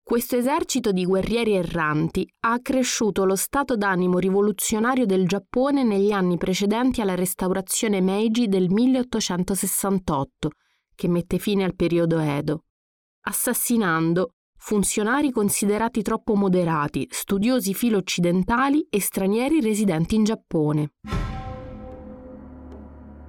Questo 0.01 0.37
esercito 0.37 0.91
di 0.91 1.05
guerrieri 1.05 1.53
erranti 1.55 2.25
ha 2.45 2.53
accresciuto 2.53 3.25
lo 3.25 3.35
stato 3.35 3.75
d'animo 3.75 4.17
rivoluzionario 4.17 5.05
del 5.05 5.27
Giappone 5.27 5.83
negli 5.83 6.11
anni 6.11 6.37
precedenti 6.37 7.01
alla 7.01 7.13
restaurazione 7.13 7.99
Meiji 7.99 8.47
del 8.47 8.71
1868, 8.71 10.49
che 10.95 11.07
mette 11.09 11.37
fine 11.37 11.65
al 11.65 11.75
periodo 11.75 12.19
Edo, 12.19 12.63
assassinando 13.27 14.31
funzionari 14.57 15.31
considerati 15.31 16.01
troppo 16.01 16.35
moderati, 16.35 17.07
studiosi 17.09 17.73
filo-occidentali 17.73 18.87
e 18.89 19.01
stranieri 19.01 19.59
residenti 19.59 20.15
in 20.15 20.23
Giappone. 20.23 20.91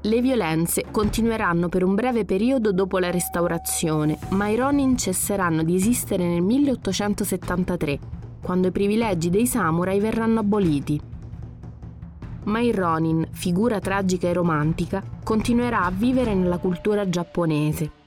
Le 0.03 0.21
violenze 0.21 0.85
continueranno 0.93 1.69
per 1.69 1.83
un 1.83 1.97
breve 1.97 2.25
periodo 2.25 2.73
dopo 2.73 2.99
la 2.99 3.11
restaurazione, 3.11 4.19
ma 4.31 4.47
i 4.47 4.55
Ronin 4.55 4.97
cesseranno 4.97 5.65
di 5.65 5.75
esistere 5.75 6.27
nel 6.27 6.43
1873, 6.43 7.99
quando 8.41 8.69
i 8.69 8.73
privilegi 8.73 9.31
dei 9.31 9.47
samurai 9.47 9.99
verranno 9.99 10.41
aboliti. 10.41 11.01
Ma 12.45 12.61
il 12.61 12.73
Ronin, 12.73 13.29
figura 13.33 13.81
tragica 13.81 14.29
e 14.29 14.33
romantica, 14.33 15.03
continuerà 15.25 15.83
a 15.83 15.91
vivere 15.91 16.35
nella 16.35 16.59
cultura 16.59 17.09
giapponese. 17.09 17.98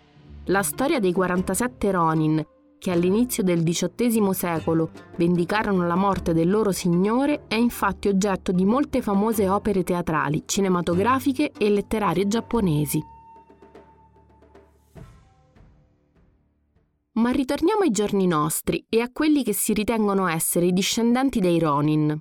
La 0.51 0.63
storia 0.63 0.99
dei 0.99 1.13
47 1.13 1.91
Ronin 1.91 2.45
che 2.77 2.91
all'inizio 2.91 3.41
del 3.41 3.63
XVIII 3.63 4.33
secolo 4.33 4.91
vendicarono 5.15 5.85
la 5.87 5.95
morte 5.95 6.33
del 6.33 6.49
loro 6.49 6.71
signore, 6.71 7.45
è 7.47 7.53
infatti 7.53 8.07
oggetto 8.07 8.51
di 8.51 8.65
molte 8.65 9.03
famose 9.03 9.47
opere 9.47 9.83
teatrali, 9.83 10.43
cinematografiche 10.47 11.51
e 11.55 11.69
letterarie 11.69 12.27
giapponesi. 12.27 12.99
Ma 17.13 17.29
ritorniamo 17.29 17.83
ai 17.83 17.91
giorni 17.91 18.25
nostri 18.25 18.83
e 18.89 18.99
a 18.99 19.11
quelli 19.11 19.43
che 19.43 19.53
si 19.53 19.73
ritengono 19.73 20.27
essere 20.27 20.65
i 20.65 20.73
discendenti 20.73 21.39
dei 21.39 21.59
Ronin. 21.59 22.19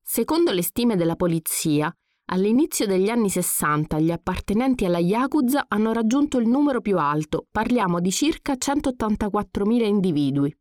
Secondo 0.00 0.52
le 0.52 0.62
stime 0.62 0.94
della 0.94 1.16
polizia, 1.16 1.92
All'inizio 2.28 2.86
degli 2.86 3.08
anni 3.08 3.30
60 3.30 4.00
gli 4.00 4.10
appartenenti 4.10 4.84
alla 4.84 4.98
Yakuza 4.98 5.66
hanno 5.68 5.92
raggiunto 5.92 6.38
il 6.38 6.48
numero 6.48 6.80
più 6.80 6.98
alto, 6.98 7.46
parliamo 7.48 8.00
di 8.00 8.10
circa 8.10 8.54
184.000 8.54 9.84
individui. 9.84 10.52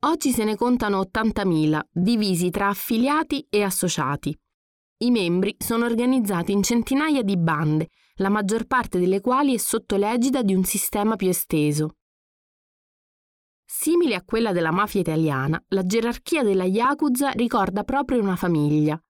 Oggi 0.00 0.30
se 0.30 0.44
ne 0.44 0.56
contano 0.56 1.00
80.000, 1.00 1.80
divisi 1.90 2.50
tra 2.50 2.68
affiliati 2.68 3.46
e 3.48 3.62
associati. 3.62 4.38
I 4.98 5.10
membri 5.10 5.56
sono 5.58 5.86
organizzati 5.86 6.52
in 6.52 6.62
centinaia 6.62 7.22
di 7.22 7.38
bande, 7.38 7.88
la 8.16 8.28
maggior 8.28 8.66
parte 8.66 8.98
delle 8.98 9.22
quali 9.22 9.54
è 9.54 9.58
sotto 9.58 9.96
l'egida 9.96 10.42
di 10.42 10.54
un 10.54 10.64
sistema 10.64 11.16
più 11.16 11.28
esteso. 11.28 11.96
Simile 13.64 14.16
a 14.16 14.22
quella 14.22 14.52
della 14.52 14.72
mafia 14.72 15.00
italiana, 15.00 15.62
la 15.68 15.82
gerarchia 15.82 16.42
della 16.42 16.64
Yakuza 16.64 17.30
ricorda 17.30 17.84
proprio 17.84 18.20
una 18.20 18.36
famiglia, 18.36 19.02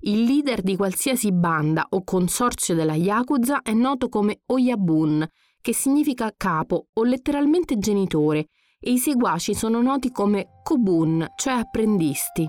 il 0.00 0.24
leader 0.24 0.62
di 0.62 0.76
qualsiasi 0.76 1.32
banda 1.32 1.86
o 1.90 2.04
consorzio 2.04 2.74
della 2.74 2.94
Yakuza 2.94 3.62
è 3.62 3.72
noto 3.72 4.08
come 4.08 4.42
Oyabun, 4.46 5.26
che 5.60 5.72
significa 5.72 6.32
capo 6.36 6.88
o 6.92 7.02
letteralmente 7.02 7.78
genitore, 7.78 8.48
e 8.78 8.92
i 8.92 8.98
seguaci 8.98 9.54
sono 9.54 9.80
noti 9.80 10.12
come 10.12 10.60
Kobun, 10.62 11.26
cioè 11.36 11.54
apprendisti. 11.54 12.46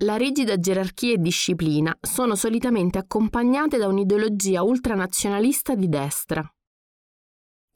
La 0.00 0.16
rigida 0.16 0.58
gerarchia 0.58 1.14
e 1.14 1.18
disciplina 1.18 1.96
sono 2.00 2.34
solitamente 2.34 2.98
accompagnate 2.98 3.78
da 3.78 3.88
un'ideologia 3.88 4.62
ultranazionalista 4.62 5.74
di 5.74 5.88
destra. 5.88 6.55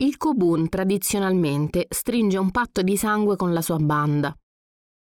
Il 0.03 0.17
Kobun 0.17 0.71
tradizionalmente 0.71 1.87
stringe 1.91 2.39
un 2.39 2.51
patto 2.51 2.81
di 2.81 2.97
sangue 2.97 3.37
con 3.37 3.53
la 3.53 3.61
sua 3.61 3.77
banda. 3.77 4.35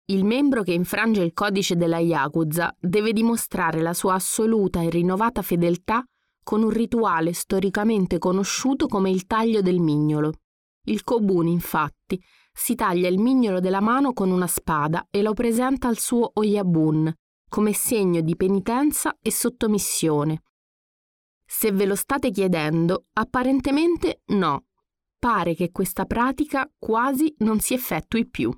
Il 0.05 0.23
membro 0.23 0.63
che 0.63 0.71
infrange 0.71 1.23
il 1.23 1.33
codice 1.33 1.75
della 1.75 1.97
Yakuza 1.97 2.73
deve 2.79 3.11
dimostrare 3.11 3.81
la 3.81 3.93
sua 3.93 4.13
assoluta 4.13 4.81
e 4.81 4.89
rinnovata 4.89 5.41
fedeltà 5.41 6.01
con 6.41 6.63
un 6.63 6.69
rituale 6.69 7.33
storicamente 7.33 8.17
conosciuto 8.17 8.87
come 8.87 9.09
il 9.09 9.25
taglio 9.25 9.61
del 9.61 9.81
mignolo. 9.81 10.31
Il 10.85 11.03
Kobun, 11.03 11.47
infatti, 11.47 12.17
si 12.53 12.73
taglia 12.75 13.09
il 13.09 13.19
mignolo 13.19 13.59
della 13.59 13.81
mano 13.81 14.13
con 14.13 14.31
una 14.31 14.47
spada 14.47 15.07
e 15.11 15.21
lo 15.21 15.33
presenta 15.33 15.89
al 15.89 15.97
suo 15.97 16.31
Oyabun 16.35 17.13
come 17.49 17.73
segno 17.73 18.21
di 18.21 18.37
penitenza 18.37 19.17
e 19.21 19.33
sottomissione. 19.33 20.43
Se 21.45 21.73
ve 21.73 21.85
lo 21.85 21.95
state 21.95 22.31
chiedendo, 22.31 23.07
apparentemente 23.13 24.21
no, 24.27 24.66
pare 25.19 25.55
che 25.55 25.71
questa 25.71 26.05
pratica 26.05 26.69
quasi 26.77 27.33
non 27.39 27.59
si 27.59 27.73
effettui 27.73 28.27
più. 28.27 28.51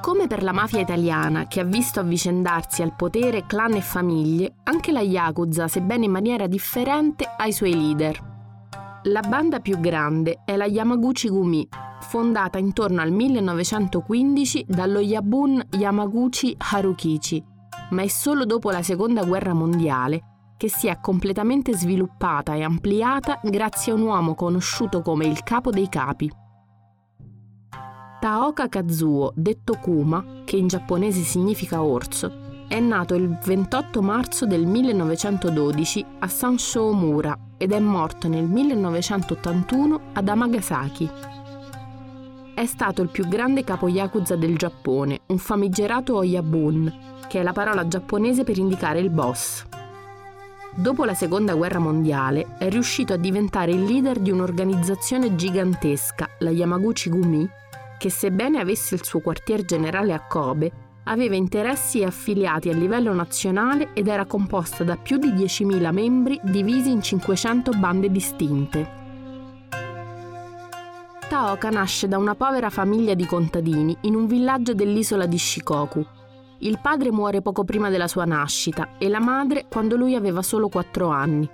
Come 0.00 0.28
per 0.28 0.44
la 0.44 0.52
mafia 0.52 0.80
italiana, 0.80 1.46
che 1.48 1.60
ha 1.60 1.64
visto 1.64 1.98
avvicendarsi 1.98 2.80
al 2.80 2.94
potere 2.94 3.44
clan 3.44 3.74
e 3.74 3.80
famiglie, 3.80 4.54
anche 4.62 4.92
la 4.92 5.00
Yakuza, 5.00 5.66
sebbene 5.66 6.04
in 6.04 6.12
maniera 6.12 6.46
differente, 6.46 7.24
ha 7.36 7.44
i 7.44 7.52
suoi 7.52 7.74
leader. 7.74 8.34
La 9.04 9.20
banda 9.20 9.60
più 9.60 9.78
grande 9.80 10.42
è 10.44 10.56
la 10.56 10.66
Yamaguchi 10.66 11.28
Gumi, 11.28 11.68
fondata 12.00 12.58
intorno 12.58 13.00
al 13.00 13.10
1915 13.10 14.64
dallo 14.68 15.00
Yabun 15.00 15.60
Yamaguchi 15.72 16.54
Harukichi, 16.56 17.44
ma 17.90 18.02
è 18.02 18.08
solo 18.08 18.44
dopo 18.44 18.70
la 18.70 18.82
Seconda 18.82 19.24
Guerra 19.24 19.54
Mondiale 19.54 20.34
che 20.56 20.68
si 20.70 20.86
è 20.86 20.98
completamente 21.00 21.74
sviluppata 21.74 22.54
e 22.54 22.62
ampliata 22.62 23.40
grazie 23.42 23.92
a 23.92 23.94
un 23.94 24.02
uomo 24.02 24.34
conosciuto 24.34 25.02
come 25.02 25.26
il 25.26 25.42
capo 25.42 25.70
dei 25.70 25.88
capi. 25.88 26.30
Taoka 28.20 28.68
Kazuo, 28.68 29.32
detto 29.34 29.74
Kuma, 29.74 30.42
che 30.44 30.56
in 30.56 30.68
giapponese 30.68 31.20
significa 31.20 31.82
orso, 31.82 32.64
è 32.66 32.80
nato 32.80 33.14
il 33.14 33.28
28 33.28 34.02
marzo 34.02 34.46
del 34.46 34.66
1912 34.66 36.04
a 36.20 36.26
Sanshōmura 36.26 37.34
ed 37.58 37.72
è 37.72 37.78
morto 37.78 38.26
nel 38.26 38.44
1981 38.44 40.00
ad 40.14 40.28
Amagasaki. 40.28 41.08
È 42.54 42.64
stato 42.64 43.02
il 43.02 43.10
più 43.10 43.28
grande 43.28 43.62
capo 43.62 43.86
yakuza 43.86 44.34
del 44.34 44.56
Giappone, 44.56 45.20
un 45.26 45.38
famigerato 45.38 46.16
Oyabun, 46.16 47.05
che 47.28 47.40
è 47.40 47.42
la 47.42 47.52
parola 47.52 47.86
giapponese 47.86 48.44
per 48.44 48.58
indicare 48.58 49.00
il 49.00 49.10
boss. 49.10 49.64
Dopo 50.74 51.04
la 51.04 51.14
seconda 51.14 51.54
guerra 51.54 51.78
mondiale 51.78 52.56
è 52.58 52.68
riuscito 52.68 53.14
a 53.14 53.16
diventare 53.16 53.70
il 53.70 53.82
leader 53.82 54.18
di 54.18 54.30
un'organizzazione 54.30 55.34
gigantesca, 55.34 56.28
la 56.40 56.50
Yamaguchi 56.50 57.08
Gumi, 57.08 57.48
che 57.98 58.10
sebbene 58.10 58.60
avesse 58.60 58.94
il 58.94 59.04
suo 59.04 59.20
quartier 59.20 59.64
generale 59.64 60.12
a 60.12 60.20
Kobe, 60.20 60.70
aveva 61.04 61.34
interessi 61.34 62.02
affiliati 62.02 62.68
a 62.68 62.74
livello 62.74 63.14
nazionale 63.14 63.90
ed 63.94 64.08
era 64.08 64.26
composta 64.26 64.84
da 64.84 64.96
più 64.96 65.16
di 65.16 65.28
10.000 65.28 65.92
membri 65.92 66.38
divisi 66.42 66.90
in 66.90 67.00
500 67.00 67.70
bande 67.72 68.10
distinte. 68.10 69.04
Taoka 71.28 71.70
nasce 71.70 72.06
da 72.06 72.18
una 72.18 72.34
povera 72.34 72.70
famiglia 72.70 73.14
di 73.14 73.26
contadini 73.26 73.96
in 74.02 74.14
un 74.14 74.26
villaggio 74.26 74.74
dell'isola 74.74 75.26
di 75.26 75.38
Shikoku. 75.38 76.06
Il 76.58 76.78
padre 76.80 77.12
muore 77.12 77.42
poco 77.42 77.64
prima 77.64 77.90
della 77.90 78.08
sua 78.08 78.24
nascita 78.24 78.96
e 78.98 79.08
la 79.08 79.20
madre 79.20 79.66
quando 79.68 79.96
lui 79.96 80.14
aveva 80.14 80.42
solo 80.42 80.68
4 80.68 81.08
anni. 81.08 81.48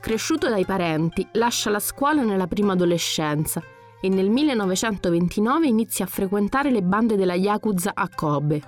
Cresciuto 0.00 0.48
dai 0.48 0.64
parenti, 0.64 1.26
lascia 1.32 1.70
la 1.70 1.80
scuola 1.80 2.22
nella 2.22 2.46
prima 2.46 2.72
adolescenza 2.72 3.62
e 4.00 4.08
nel 4.08 4.30
1929 4.30 5.66
inizia 5.66 6.04
a 6.04 6.08
frequentare 6.08 6.70
le 6.70 6.82
bande 6.82 7.16
della 7.16 7.34
Yakuza 7.34 7.92
a 7.94 8.08
Kobe. 8.08 8.62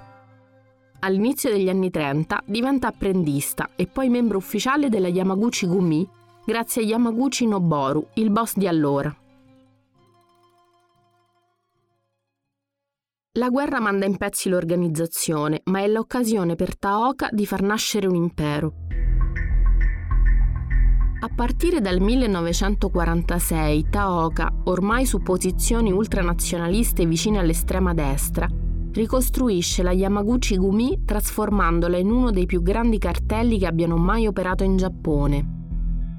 All'inizio 1.00 1.50
degli 1.50 1.68
anni 1.68 1.90
30 1.90 2.42
diventa 2.44 2.88
apprendista 2.88 3.70
e 3.76 3.86
poi 3.86 4.08
membro 4.08 4.38
ufficiale 4.38 4.88
della 4.88 5.08
Yamaguchi 5.08 5.66
Gumi 5.66 6.08
grazie 6.44 6.82
a 6.82 6.86
Yamaguchi 6.86 7.46
Noboru, 7.46 8.08
il 8.14 8.30
boss 8.30 8.54
di 8.56 8.66
allora. 8.66 9.14
La 13.38 13.50
guerra 13.50 13.78
manda 13.78 14.04
in 14.04 14.16
pezzi 14.16 14.48
l'organizzazione, 14.48 15.60
ma 15.66 15.78
è 15.78 15.86
l'occasione 15.86 16.56
per 16.56 16.76
Taoka 16.76 17.28
di 17.30 17.46
far 17.46 17.62
nascere 17.62 18.08
un 18.08 18.16
impero. 18.16 18.72
A 21.20 21.28
partire 21.32 21.80
dal 21.80 22.00
1946 22.00 23.90
Taoka, 23.90 24.52
ormai 24.64 25.06
su 25.06 25.22
posizioni 25.22 25.92
ultranazionaliste 25.92 27.06
vicine 27.06 27.38
all'estrema 27.38 27.94
destra, 27.94 28.48
ricostruisce 28.92 29.84
la 29.84 29.92
Yamaguchi 29.92 30.56
Gumi 30.56 31.04
trasformandola 31.04 31.96
in 31.96 32.10
uno 32.10 32.32
dei 32.32 32.46
più 32.46 32.60
grandi 32.60 32.98
cartelli 32.98 33.56
che 33.60 33.66
abbiano 33.66 33.96
mai 33.96 34.26
operato 34.26 34.64
in 34.64 34.76
Giappone. 34.76 35.57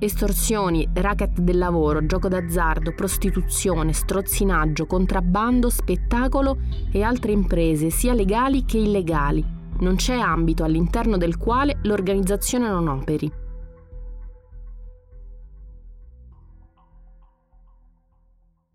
Estorsioni, 0.01 0.87
racket 0.93 1.41
del 1.41 1.57
lavoro, 1.57 2.05
gioco 2.05 2.29
d'azzardo, 2.29 2.93
prostituzione, 2.93 3.91
strozzinaggio, 3.91 4.85
contrabbando, 4.85 5.69
spettacolo 5.69 6.59
e 6.89 7.01
altre 7.01 7.33
imprese, 7.33 7.89
sia 7.89 8.13
legali 8.13 8.63
che 8.63 8.77
illegali. 8.77 9.45
Non 9.79 9.97
c'è 9.97 10.15
ambito 10.15 10.63
all'interno 10.63 11.17
del 11.17 11.35
quale 11.35 11.79
l'organizzazione 11.83 12.69
non 12.69 12.87
operi. 12.87 13.29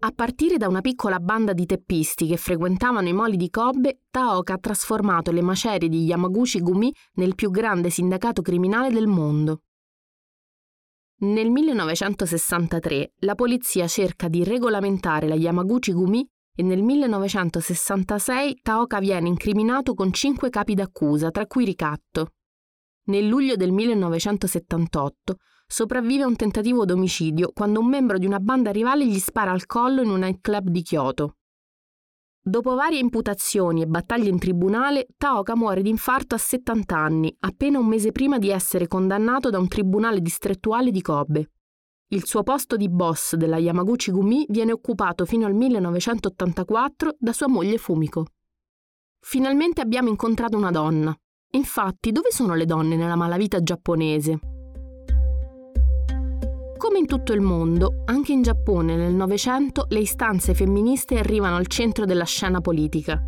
A 0.01 0.13
partire 0.15 0.59
da 0.59 0.69
una 0.69 0.83
piccola 0.83 1.21
banda 1.21 1.55
di 1.55 1.65
teppisti 1.65 2.27
che 2.27 2.37
frequentavano 2.37 3.09
i 3.09 3.15
moli 3.15 3.39
di 3.39 3.49
Kobe, 3.49 4.01
Taoka 4.11 4.53
ha 4.53 4.59
trasformato 4.59 5.33
le 5.33 5.41
macerie 5.41 5.89
di 5.89 6.05
Yamaguchi 6.05 6.61
Gumi 6.61 6.95
nel 7.15 7.35
più 7.35 7.51
grande 7.51 7.89
sindacato 7.89 8.43
criminale 8.43 8.91
del 8.91 9.07
mondo. 9.07 9.61
Nel 11.17 11.49
1963 11.49 13.13
la 13.21 13.35
polizia 13.37 13.87
cerca 13.87 14.29
di 14.29 14.43
regolamentare 14.43 15.29
la 15.29 15.37
Yamaguchi 15.37 15.93
Gumi 15.93 16.27
e 16.57 16.63
nel 16.63 16.83
1966 16.83 18.59
Taoka 18.63 18.99
viene 18.99 19.29
incriminato 19.29 19.95
con 19.95 20.13
cinque 20.13 20.51
capi 20.51 20.75
d'accusa, 20.75 21.31
tra 21.31 21.47
cui 21.47 21.65
ricatto. 21.65 22.33
Nel 23.07 23.27
luglio 23.27 23.55
del 23.55 23.71
1978 23.71 25.37
sopravvive 25.67 26.25
a 26.25 26.27
un 26.27 26.37
tentativo 26.37 26.85
d'omicidio 26.85 27.51
quando 27.53 27.81
un 27.81 27.89
membro 27.89 28.19
di 28.19 28.27
una 28.27 28.41
banda 28.41 28.71
rivale 28.71 29.07
gli 29.07 29.19
spara 29.19 29.53
al 29.53 29.67
collo 29.67 30.03
in 30.03 30.11
un 30.11 30.21
nightclub 30.21 30.69
di 30.69 30.83
Kyoto. 30.83 31.37
Dopo 32.47 32.75
varie 32.75 32.99
imputazioni 32.99 33.81
e 33.81 33.87
battaglie 33.87 34.29
in 34.29 34.39
tribunale, 34.39 35.07
Taoka 35.17 35.57
muore 35.57 35.81
di 35.81 35.89
infarto 35.89 36.35
a 36.35 36.39
70 36.39 36.95
anni, 36.95 37.35
appena 37.41 37.79
un 37.79 37.87
mese 37.87 38.13
prima 38.13 38.37
di 38.37 38.51
essere 38.51 38.87
condannato 38.87 39.49
da 39.49 39.59
un 39.59 39.67
tribunale 39.67 40.21
distrettuale 40.21 40.91
di 40.91 41.01
Kobe. 41.01 41.53
Il 42.09 42.27
suo 42.27 42.43
posto 42.43 42.77
di 42.77 42.91
boss 42.91 43.35
della 43.37 43.57
Yamaguchi 43.57 44.11
Gumi 44.11 44.45
viene 44.51 44.73
occupato 44.73 45.25
fino 45.25 45.47
al 45.47 45.55
1984 45.55 47.17
da 47.19 47.33
sua 47.33 47.49
moglie 47.49 47.79
Fumiko. 47.79 48.27
Finalmente 49.21 49.81
abbiamo 49.81 50.11
incontrato 50.11 50.59
una 50.59 50.71
donna. 50.71 51.17
Infatti, 51.53 52.13
dove 52.13 52.31
sono 52.31 52.55
le 52.55 52.67
donne 52.67 52.97
nella 52.97 53.17
malavita 53.17 53.63
giapponese? 53.63 54.54
Come 56.85 56.99
in 56.99 57.07
tutto 57.07 57.33
il 57.33 57.41
mondo, 57.41 58.03
anche 58.05 58.33
in 58.33 58.43
Giappone 58.43 58.95
nel 58.95 59.15
Novecento 59.15 59.87
le 59.89 60.01
istanze 60.01 60.53
femministe 60.53 61.19
arrivano 61.19 61.57
al 61.57 61.67
centro 61.67 62.05
della 62.05 62.27
scena 62.27 62.61
politica. 62.61 63.19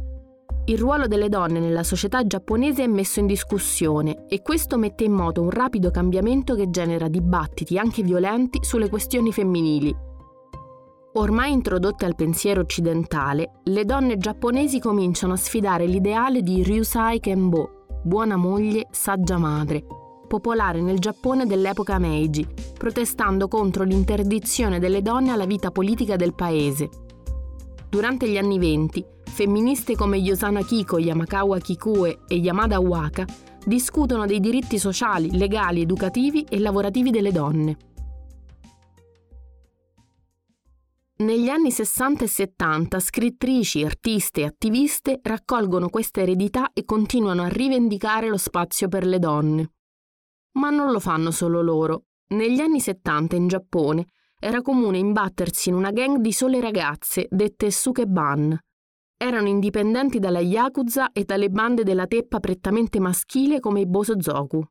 Il 0.66 0.76
ruolo 0.76 1.06
delle 1.06 1.30
donne 1.30 1.58
nella 1.58 1.82
società 1.82 2.26
giapponese 2.26 2.84
è 2.84 2.86
messo 2.86 3.18
in 3.18 3.26
discussione 3.26 4.26
e 4.28 4.42
questo 4.42 4.76
mette 4.76 5.04
in 5.04 5.12
moto 5.12 5.40
un 5.40 5.48
rapido 5.48 5.90
cambiamento 5.90 6.54
che 6.54 6.68
genera 6.68 7.08
dibattiti 7.08 7.78
anche 7.78 8.02
violenti 8.02 8.58
sulle 8.60 8.90
questioni 8.90 9.32
femminili. 9.32 9.96
Ormai 11.14 11.50
introdotte 11.50 12.04
al 12.04 12.14
pensiero 12.14 12.60
occidentale, 12.60 13.60
le 13.64 13.86
donne 13.86 14.18
giapponesi 14.18 14.78
cominciano 14.78 15.32
a 15.32 15.36
sfidare 15.36 15.86
l'ideale 15.86 16.42
di 16.42 16.62
Ryusai 16.62 17.20
Kenbo, 17.20 17.86
buona 18.02 18.36
moglie, 18.36 18.86
saggia 18.90 19.38
madre, 19.38 19.82
popolare 20.26 20.80
nel 20.80 20.98
Giappone 20.98 21.46
dell'epoca 21.46 21.98
Meiji, 21.98 22.46
protestando 22.76 23.48
contro 23.48 23.84
l'interdizione 23.84 24.78
delle 24.78 25.02
donne 25.02 25.30
alla 25.30 25.46
vita 25.46 25.70
politica 25.70 26.16
del 26.16 26.34
paese. 26.34 26.88
Durante 27.88 28.28
gli 28.28 28.36
anni 28.36 28.58
venti, 28.58 29.04
femministe 29.24 29.96
come 29.96 30.16
Yosana 30.16 30.62
Kiko, 30.62 30.98
Yamakawa 30.98 31.58
Kikue 31.58 32.20
e 32.28 32.36
Yamada 32.36 32.80
Waka 32.80 33.24
discutono 33.64 34.26
dei 34.26 34.40
diritti 34.40 34.78
sociali, 34.78 35.36
legali, 35.36 35.80
educativi 35.80 36.44
e 36.48 36.58
lavorativi 36.58 37.10
delle 37.10 37.32
donne. 37.32 37.76
Negli 41.18 41.48
anni 41.48 41.70
60 41.70 42.24
e 42.24 42.28
70 42.28 43.00
scrittrici, 43.00 43.82
artiste 43.82 44.42
e 44.42 44.44
attiviste 44.44 45.20
raccolgono 45.22 45.88
questa 45.88 46.20
eredità 46.20 46.72
e 46.74 46.84
continuano 46.84 47.42
a 47.42 47.48
rivendicare 47.48 48.28
lo 48.28 48.36
spazio 48.36 48.88
per 48.88 49.06
le 49.06 49.18
donne. 49.18 49.70
Ma 50.56 50.70
non 50.70 50.90
lo 50.90 51.00
fanno 51.00 51.30
solo 51.30 51.60
loro. 51.60 52.04
Negli 52.28 52.60
anni 52.60 52.80
70 52.80 53.36
in 53.36 53.46
Giappone 53.46 54.06
era 54.38 54.62
comune 54.62 54.98
imbattersi 54.98 55.68
in 55.68 55.74
una 55.74 55.90
gang 55.90 56.18
di 56.18 56.32
sole 56.32 56.60
ragazze 56.60 57.26
dette 57.30 57.70
Sukeban. 57.70 58.58
Erano 59.18 59.48
indipendenti 59.48 60.18
dalla 60.18 60.40
Yakuza 60.40 61.12
e 61.12 61.24
dalle 61.24 61.48
bande 61.50 61.84
della 61.84 62.06
teppa 62.06 62.40
prettamente 62.40 63.00
maschile 63.00 63.60
come 63.60 63.80
i 63.80 63.86
Bosozoku. 63.86 64.62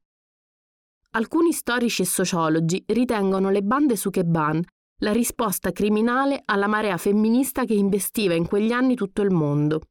Alcuni 1.11 1.51
storici 1.51 2.01
e 2.01 2.05
sociologi 2.05 2.83
ritengono 2.87 3.49
le 3.49 3.61
bande 3.61 3.95
Sukeban 3.95 4.61
la 4.99 5.11
risposta 5.11 5.71
criminale 5.71 6.41
alla 6.45 6.67
marea 6.67 6.97
femminista 6.97 7.63
che 7.65 7.73
investiva 7.73 8.33
in 8.33 8.47
quegli 8.47 8.71
anni 8.71 8.95
tutto 8.95 9.21
il 9.21 9.31
mondo. 9.31 9.81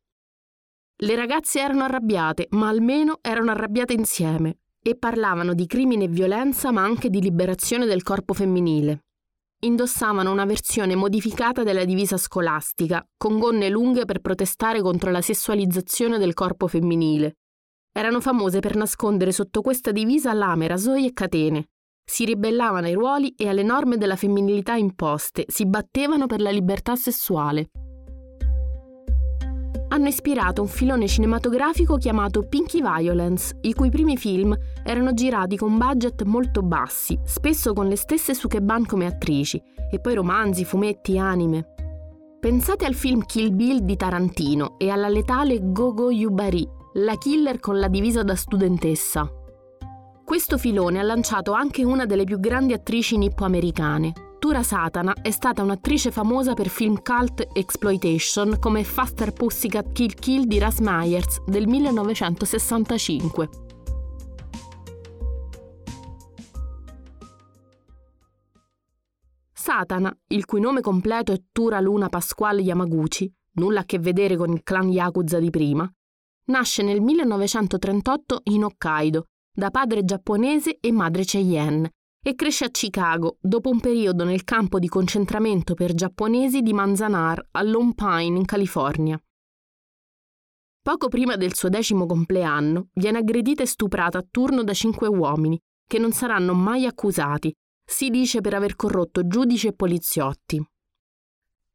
Le 0.97 1.15
ragazze 1.15 1.61
erano 1.61 1.85
arrabbiate, 1.85 2.47
ma 2.51 2.69
almeno 2.69 3.19
erano 3.21 3.51
arrabbiate 3.51 3.93
insieme 3.93 4.59
e 4.87 4.97
parlavano 4.97 5.55
di 5.55 5.67
crimine 5.67 6.05
e 6.05 6.09
violenza 6.09 6.71
ma 6.71 6.83
anche 6.83 7.09
di 7.09 7.23
liberazione 7.23 7.87
del 7.87 8.03
corpo 8.03 8.35
femminile. 8.35 9.05
Indossavano 9.61 10.31
una 10.31 10.45
versione 10.45 10.95
modificata 10.95 11.63
della 11.63 11.87
divisa 11.87 12.19
scolastica, 12.19 13.03
con 13.17 13.39
gonne 13.39 13.71
lunghe 13.71 14.05
per 14.05 14.21
protestare 14.21 14.83
contro 14.83 15.11
la 15.11 15.23
sessualizzazione 15.23 16.19
del 16.19 16.35
corpo 16.35 16.67
femminile. 16.67 17.37
Erano 17.91 18.21
famose 18.21 18.61
per 18.61 18.77
nascondere 18.77 19.33
sotto 19.33 19.63
questa 19.63 19.91
divisa 19.91 20.35
lame, 20.35 20.67
rasoi 20.67 21.07
e 21.07 21.13
catene. 21.15 21.69
Si 22.05 22.27
ribellavano 22.27 22.87
ai 22.87 22.93
ruoli 22.93 23.35
e 23.39 23.49
alle 23.49 23.63
norme 23.63 23.97
della 23.97 24.17
femminilità 24.17 24.75
imposte, 24.75 25.47
si 25.49 25.65
battevano 25.65 26.27
per 26.27 26.43
la 26.43 26.51
libertà 26.51 26.95
sessuale. 26.95 27.71
Hanno 29.95 30.09
ispirato 30.09 30.61
un 30.61 30.67
filone 30.67 31.07
cinematografico 31.07 31.99
chiamato 31.99 32.43
Pinky 32.43 32.83
Violence, 32.83 33.57
i 33.61 33.75
cui 33.75 33.91
primi 33.91 34.17
film 34.17 34.53
erano 34.83 35.15
girati 35.15 35.57
con 35.57 35.79
budget 35.79 36.25
molto 36.25 36.63
bassi, 36.63 37.17
spesso 37.23 37.73
con 37.73 37.87
le 37.87 37.95
stesse 37.95 38.35
Sukeban 38.35 38.87
come 38.87 39.07
attrici, 39.07 39.63
e 39.89 40.01
poi 40.01 40.15
romanzi, 40.15 40.65
fumetti, 40.65 41.17
anime. 41.17 41.75
Pensate 42.41 42.87
al 42.87 42.95
film 42.95 43.25
Kill 43.25 43.55
Bill 43.55 43.83
di 43.83 43.95
Tarantino 43.95 44.75
e 44.79 44.91
alla 44.91 45.09
letale 45.09 45.61
Gogo 45.63 46.11
Yubari, 46.11 46.69
la 46.95 47.17
killer 47.17 47.61
con 47.61 47.79
la 47.79 47.87
divisa 47.87 48.25
da 48.25 48.35
studentessa. 48.35 49.31
Questo 50.25 50.59
filone 50.59 50.99
ha 50.99 51.05
lanciato 51.05 51.53
anche 51.53 51.85
una 51.85 52.05
delle 52.05 52.25
più 52.25 52.41
grandi 52.41 52.73
attrici 52.73 53.17
nippo-americane. 53.17 54.13
Tura 54.45 54.63
Satana 54.63 55.15
è 55.23 55.31
stata 55.31 55.63
un'attrice 55.63 56.11
famosa 56.11 56.53
per 56.53 56.69
film 56.69 57.01
cult 57.01 57.49
exploitation 57.55 58.59
come 58.59 58.85
Faster 58.85 59.33
Pussycat 59.33 59.93
Kill 59.93 60.13
Kill 60.13 60.45
di 60.45 60.59
Ras 60.59 60.81
Myers 60.81 61.43
del 61.45 61.67
1965. 61.67 63.49
Satana, 69.51 70.15
il 70.27 70.45
cui 70.45 70.61
nome 70.61 70.83
completo 70.83 71.33
è 71.33 71.41
Tura 71.51 71.81
Luna 71.81 72.11
Pasquale 72.11 72.61
Yamaguchi, 72.61 73.33
nulla 73.53 73.81
a 73.81 73.85
che 73.85 73.99
vedere 73.99 74.37
con 74.37 74.53
il 74.53 74.63
clan 74.63 74.91
Yakuza 74.91 75.39
di 75.39 75.49
prima, 75.49 75.91
nasce 76.49 76.83
nel 76.83 77.01
1938 77.01 78.43
in 78.51 78.65
Hokkaido 78.65 79.25
da 79.51 79.71
padre 79.71 80.05
giapponese 80.05 80.77
e 80.81 80.93
madre 80.93 81.25
Cheyenne, 81.25 81.89
e 82.27 82.35
cresce 82.35 82.65
a 82.65 82.71
Chicago 82.71 83.37
dopo 83.39 83.69
un 83.69 83.81
periodo 83.81 84.25
nel 84.25 84.45
campo 84.45 84.79
di 84.79 84.89
concentramento 84.89 85.75
per 85.75 85.93
giapponesi 85.93 86.63
di 86.63 86.73
Manzanar 86.73 87.49
a 87.51 87.63
Lone 87.63 87.93
Pine 87.95 88.39
in 88.39 88.47
California. 88.47 89.23
Poco 90.81 91.09
prima 91.09 91.37
del 91.37 91.55
suo 91.55 91.69
decimo 91.69 92.07
compleanno 92.07 92.89
viene 92.95 93.19
aggredita 93.19 93.63
e 93.63 93.67
stuprata 93.67 94.17
a 94.17 94.27
turno 94.29 94.65
da 94.65 94.73
cinque 94.73 95.07
uomini, 95.07 95.61
che 95.87 95.99
non 95.99 96.13
saranno 96.13 96.55
mai 96.55 96.87
accusati, 96.87 97.55
si 97.85 98.09
dice 98.09 98.41
per 98.41 98.55
aver 98.55 98.75
corrotto 98.75 99.27
giudici 99.27 99.67
e 99.67 99.75
poliziotti. 99.75 100.67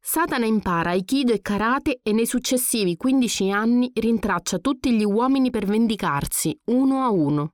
Satana 0.00 0.46
impara 0.46 0.90
Aikido 0.90 1.32
e 1.32 1.40
Karate 1.40 2.00
e 2.02 2.12
nei 2.12 2.26
successivi 2.26 2.96
15 2.96 3.50
anni 3.52 3.92
rintraccia 3.94 4.58
tutti 4.58 4.92
gli 4.92 5.04
uomini 5.04 5.50
per 5.50 5.66
vendicarsi, 5.66 6.58
uno 6.70 7.02
a 7.02 7.10
uno. 7.10 7.52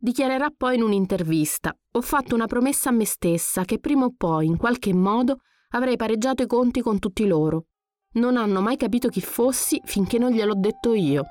Dichiarerà 0.00 0.50
poi 0.56 0.76
in 0.76 0.82
un'intervista: 0.82 1.76
Ho 1.92 2.00
fatto 2.00 2.36
una 2.36 2.46
promessa 2.46 2.90
a 2.90 2.92
me 2.92 3.04
stessa 3.04 3.64
che 3.64 3.80
prima 3.80 4.04
o 4.04 4.14
poi, 4.16 4.46
in 4.46 4.56
qualche 4.56 4.94
modo, 4.94 5.38
avrei 5.70 5.96
pareggiato 5.96 6.44
i 6.44 6.46
conti 6.46 6.80
con 6.80 7.00
tutti 7.00 7.26
loro. 7.26 7.64
Non 8.12 8.36
hanno 8.36 8.60
mai 8.60 8.76
capito 8.76 9.08
chi 9.08 9.20
fossi 9.20 9.80
finché 9.84 10.18
non 10.18 10.30
gliel'ho 10.30 10.54
detto 10.54 10.94
io. 10.94 11.24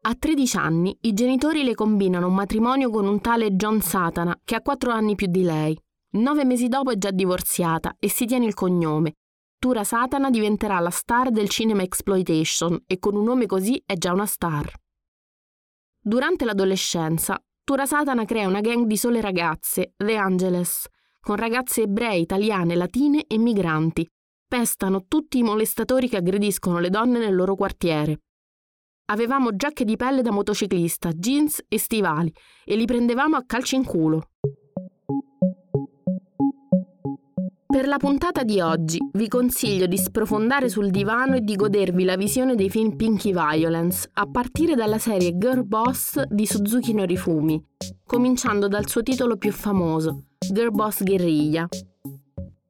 A 0.00 0.14
13 0.18 0.56
anni 0.56 0.96
i 1.02 1.12
genitori 1.12 1.62
le 1.62 1.74
combinano 1.74 2.26
un 2.26 2.34
matrimonio 2.34 2.90
con 2.90 3.06
un 3.06 3.20
tale 3.20 3.52
John 3.52 3.80
Satana 3.80 4.36
che 4.42 4.56
ha 4.56 4.62
4 4.62 4.90
anni 4.90 5.14
più 5.14 5.28
di 5.28 5.42
lei. 5.42 5.78
Nove 6.12 6.44
mesi 6.44 6.66
dopo 6.66 6.90
è 6.90 6.96
già 6.96 7.12
divorziata 7.12 7.94
e 8.00 8.08
si 8.08 8.24
tiene 8.24 8.46
il 8.46 8.54
cognome, 8.54 9.14
Tura 9.60 9.82
Satana 9.82 10.30
diventerà 10.30 10.78
la 10.78 10.90
star 10.90 11.30
del 11.30 11.48
cinema 11.48 11.82
exploitation 11.82 12.80
e 12.86 13.00
con 13.00 13.16
un 13.16 13.24
nome 13.24 13.46
così 13.46 13.82
è 13.84 13.94
già 13.94 14.12
una 14.12 14.24
star. 14.24 14.72
Durante 16.00 16.44
l'adolescenza, 16.44 17.42
Tura 17.64 17.84
Satana 17.84 18.24
crea 18.24 18.46
una 18.46 18.60
gang 18.60 18.86
di 18.86 18.96
sole 18.96 19.20
ragazze, 19.20 19.94
The 19.96 20.14
Angeles, 20.14 20.86
con 21.20 21.34
ragazze 21.34 21.82
ebree, 21.82 22.18
italiane, 22.18 22.76
latine 22.76 23.24
e 23.26 23.36
migranti. 23.36 24.08
Pestano 24.46 25.06
tutti 25.08 25.38
i 25.38 25.42
molestatori 25.42 26.08
che 26.08 26.18
aggrediscono 26.18 26.78
le 26.78 26.88
donne 26.88 27.18
nel 27.18 27.34
loro 27.34 27.56
quartiere. 27.56 28.20
Avevamo 29.06 29.56
giacche 29.56 29.84
di 29.84 29.96
pelle 29.96 30.22
da 30.22 30.30
motociclista, 30.30 31.10
jeans 31.10 31.64
e 31.66 31.80
stivali 31.80 32.32
e 32.64 32.76
li 32.76 32.84
prendevamo 32.84 33.34
a 33.34 33.44
calci 33.44 33.74
in 33.74 33.84
culo. 33.84 34.30
Per 37.78 37.86
la 37.86 37.96
puntata 37.96 38.42
di 38.42 38.60
oggi 38.60 38.98
vi 39.12 39.28
consiglio 39.28 39.86
di 39.86 39.96
sprofondare 39.96 40.68
sul 40.68 40.90
divano 40.90 41.36
e 41.36 41.42
di 41.42 41.54
godervi 41.54 42.02
la 42.02 42.16
visione 42.16 42.56
dei 42.56 42.70
film 42.70 42.96
Pinky 42.96 43.30
Violence, 43.30 44.10
a 44.14 44.28
partire 44.28 44.74
dalla 44.74 44.98
serie 44.98 45.38
Girl 45.38 45.64
Boss 45.64 46.20
di 46.24 46.44
Suzuki 46.44 46.92
Norifumi, 46.92 47.64
cominciando 48.04 48.66
dal 48.66 48.88
suo 48.88 49.04
titolo 49.04 49.36
più 49.36 49.52
famoso, 49.52 50.24
Girl 50.52 50.72
Boss 50.72 51.04
Guerriglia. 51.04 51.68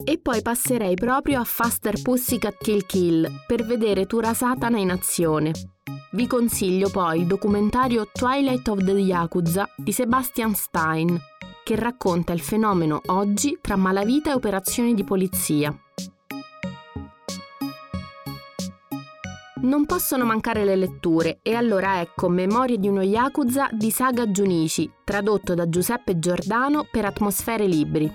E 0.04 0.18
poi 0.20 0.42
passerei 0.42 0.94
proprio 0.96 1.40
a 1.40 1.44
Faster 1.44 2.02
Pussycat 2.02 2.58
Kill 2.58 2.84
Kill 2.84 3.26
per 3.46 3.64
vedere 3.64 4.04
Tura 4.04 4.34
Satana 4.34 4.78
in 4.78 4.90
azione. 4.90 5.52
Vi 6.12 6.26
consiglio 6.26 6.90
poi 6.90 7.20
il 7.20 7.26
documentario 7.26 8.10
Twilight 8.12 8.68
of 8.68 8.84
the 8.84 8.92
Yakuza 8.92 9.66
di 9.74 9.90
Sebastian 9.90 10.54
Stein, 10.54 11.18
che 11.68 11.76
racconta 11.76 12.32
il 12.32 12.40
fenomeno 12.40 12.98
oggi 13.08 13.58
tra 13.60 13.76
malavita 13.76 14.30
e 14.30 14.32
operazioni 14.32 14.94
di 14.94 15.04
polizia. 15.04 15.70
Non 19.60 19.84
possono 19.84 20.24
mancare 20.24 20.64
le 20.64 20.76
letture 20.76 21.40
e 21.42 21.52
allora 21.52 22.00
ecco 22.00 22.30
Memorie 22.30 22.78
di 22.78 22.88
uno 22.88 23.02
Yakuza 23.02 23.68
di 23.70 23.90
Saga 23.90 24.26
Junichi, 24.28 24.90
tradotto 25.04 25.52
da 25.52 25.68
Giuseppe 25.68 26.18
Giordano 26.18 26.86
per 26.90 27.04
Atmosfere 27.04 27.66
Libri. 27.66 28.10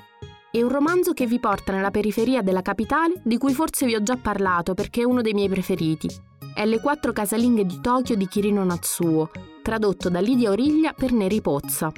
È 0.49 0.59
un 0.59 0.69
romanzo 0.69 1.13
che 1.13 1.27
vi 1.27 1.39
porta 1.39 1.73
nella 1.73 1.91
periferia 1.91 2.41
della 2.41 2.63
capitale 2.63 3.21
di 3.23 3.37
cui 3.37 3.53
forse 3.53 3.85
vi 3.85 3.93
ho 3.93 4.01
già 4.01 4.17
parlato 4.17 4.73
perché 4.73 5.01
è 5.01 5.05
uno 5.05 5.21
dei 5.21 5.33
miei 5.33 5.49
preferiti. 5.49 6.09
È 6.55 6.65
Le 6.65 6.79
quattro 6.79 7.11
casalinghe 7.11 7.67
di 7.67 7.79
Tokyo 7.79 8.15
di 8.15 8.27
Kirino 8.27 8.63
Natsuo, 8.63 9.29
tradotto 9.61 10.09
da 10.09 10.21
Lidia 10.21 10.49
Origlia 10.49 10.93
per 10.93 11.11
Neri 11.11 11.39
Pozza. 11.39 11.91